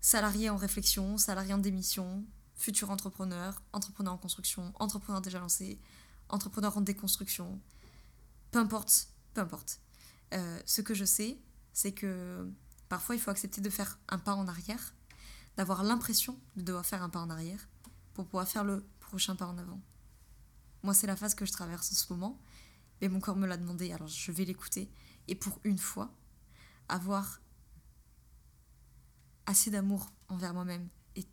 salarié 0.00 0.50
en 0.50 0.56
réflexion, 0.56 1.18
salarié 1.18 1.52
en 1.54 1.58
démission, 1.58 2.24
futur 2.56 2.90
entrepreneur, 2.90 3.62
entrepreneur 3.72 4.12
en 4.12 4.18
construction, 4.18 4.72
entrepreneur 4.78 5.20
déjà 5.20 5.38
lancé, 5.38 5.78
entrepreneur 6.28 6.76
en 6.76 6.80
déconstruction, 6.80 7.60
peu 8.50 8.58
importe, 8.58 9.08
peu 9.34 9.40
importe. 9.40 9.80
Euh, 10.34 10.60
ce 10.66 10.82
que 10.82 10.94
je 10.94 11.04
sais, 11.04 11.38
c'est 11.72 11.92
que 11.92 12.50
parfois 12.88 13.14
il 13.14 13.20
faut 13.20 13.30
accepter 13.30 13.60
de 13.60 13.70
faire 13.70 13.98
un 14.08 14.18
pas 14.18 14.34
en 14.34 14.48
arrière, 14.48 14.94
d'avoir 15.56 15.82
l'impression 15.82 16.38
de 16.56 16.62
devoir 16.62 16.84
faire 16.84 17.02
un 17.02 17.08
pas 17.08 17.20
en 17.20 17.30
arrière 17.30 17.68
pour 18.14 18.26
pouvoir 18.26 18.48
faire 18.48 18.64
le 18.64 18.84
prochain 19.08 19.34
pas 19.34 19.46
en 19.46 19.58
avant. 19.58 19.80
Moi, 20.82 20.94
c'est 20.94 21.06
la 21.06 21.16
phase 21.16 21.34
que 21.34 21.46
je 21.46 21.52
traverse 21.52 21.90
en 21.90 21.94
ce 21.94 22.12
moment, 22.12 22.40
mais 23.00 23.08
mon 23.08 23.20
corps 23.20 23.36
me 23.36 23.46
l'a 23.46 23.56
demandé, 23.56 23.92
alors 23.92 24.08
je 24.08 24.30
vais 24.32 24.44
l'écouter. 24.44 24.90
Et 25.26 25.34
pour 25.34 25.58
une 25.64 25.78
fois, 25.78 26.14
avoir 26.88 27.40
assez 29.46 29.70
d'amour 29.70 30.12
envers 30.28 30.52
moi-même 30.52 30.88
et 31.16 31.26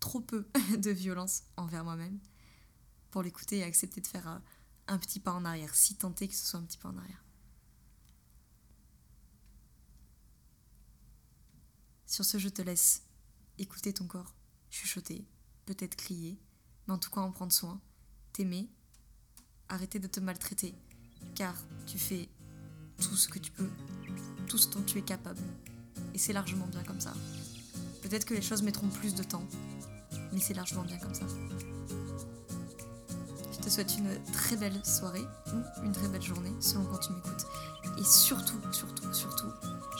trop 0.00 0.20
peu 0.20 0.48
de 0.78 0.90
violence 0.90 1.44
envers 1.56 1.84
moi-même 1.84 2.18
pour 3.10 3.22
l'écouter 3.22 3.58
et 3.58 3.62
accepter 3.62 4.00
de 4.00 4.06
faire 4.06 4.28
euh, 4.28 4.38
un 4.88 4.98
petit 4.98 5.20
pas 5.20 5.32
en 5.32 5.44
arrière, 5.44 5.74
si 5.74 5.96
tenter 5.96 6.28
que 6.28 6.34
ce 6.34 6.44
soit 6.44 6.60
un 6.60 6.64
petit 6.64 6.78
pas 6.78 6.88
en 6.88 6.98
arrière. 6.98 7.24
Sur 12.06 12.24
ce, 12.24 12.38
je 12.38 12.48
te 12.48 12.62
laisse 12.62 13.04
écouter 13.58 13.92
ton 13.92 14.06
corps, 14.06 14.34
chuchoter, 14.70 15.26
peut-être 15.66 15.96
crier, 15.96 16.40
mais 16.86 16.94
en 16.94 16.98
tout 16.98 17.10
cas 17.10 17.20
en 17.20 17.30
prendre 17.30 17.52
soin, 17.52 17.80
t'aimer, 18.32 18.68
arrêter 19.68 19.98
de 19.98 20.06
te 20.06 20.20
maltraiter, 20.20 20.74
car 21.34 21.54
tu 21.86 21.98
fais 21.98 22.28
tout 23.00 23.16
ce 23.16 23.28
que 23.28 23.38
tu 23.38 23.50
peux, 23.50 23.68
tout 24.48 24.58
ce 24.58 24.68
dont 24.70 24.82
tu 24.82 24.98
es 24.98 25.02
capable. 25.02 25.42
Et 26.14 26.18
c'est 26.18 26.32
largement 26.32 26.66
bien 26.66 26.82
comme 26.84 27.00
ça. 27.00 27.12
Peut-être 28.02 28.24
que 28.24 28.34
les 28.34 28.42
choses 28.42 28.62
mettront 28.62 28.88
plus 28.88 29.14
de 29.14 29.22
temps, 29.22 29.44
mais 30.32 30.40
c'est 30.40 30.54
largement 30.54 30.82
bien 30.82 30.98
comme 30.98 31.14
ça. 31.14 31.26
Je 33.52 33.58
te 33.58 33.68
souhaite 33.68 33.96
une 33.98 34.22
très 34.32 34.56
belle 34.56 34.84
soirée 34.84 35.24
ou 35.48 35.84
une 35.84 35.92
très 35.92 36.08
belle 36.08 36.22
journée, 36.22 36.52
selon 36.60 36.84
quand 36.84 36.98
tu 36.98 37.12
m'écoutes. 37.12 37.46
Et 37.98 38.04
surtout, 38.04 38.60
surtout, 38.72 39.12
surtout, 39.12 39.50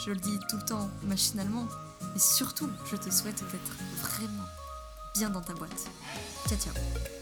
je 0.05 0.11
le 0.11 0.19
dis 0.19 0.39
tout 0.49 0.57
le 0.57 0.63
temps 0.63 0.89
machinalement, 1.03 1.67
mais 2.13 2.19
surtout, 2.19 2.69
je 2.89 2.95
te 2.95 3.09
souhaite 3.09 3.43
d'être 3.51 3.77
vraiment 4.01 4.45
bien 5.17 5.29
dans 5.29 5.41
ta 5.41 5.53
boîte. 5.53 5.87
Ciao, 6.47 6.57
ciao. 6.57 7.16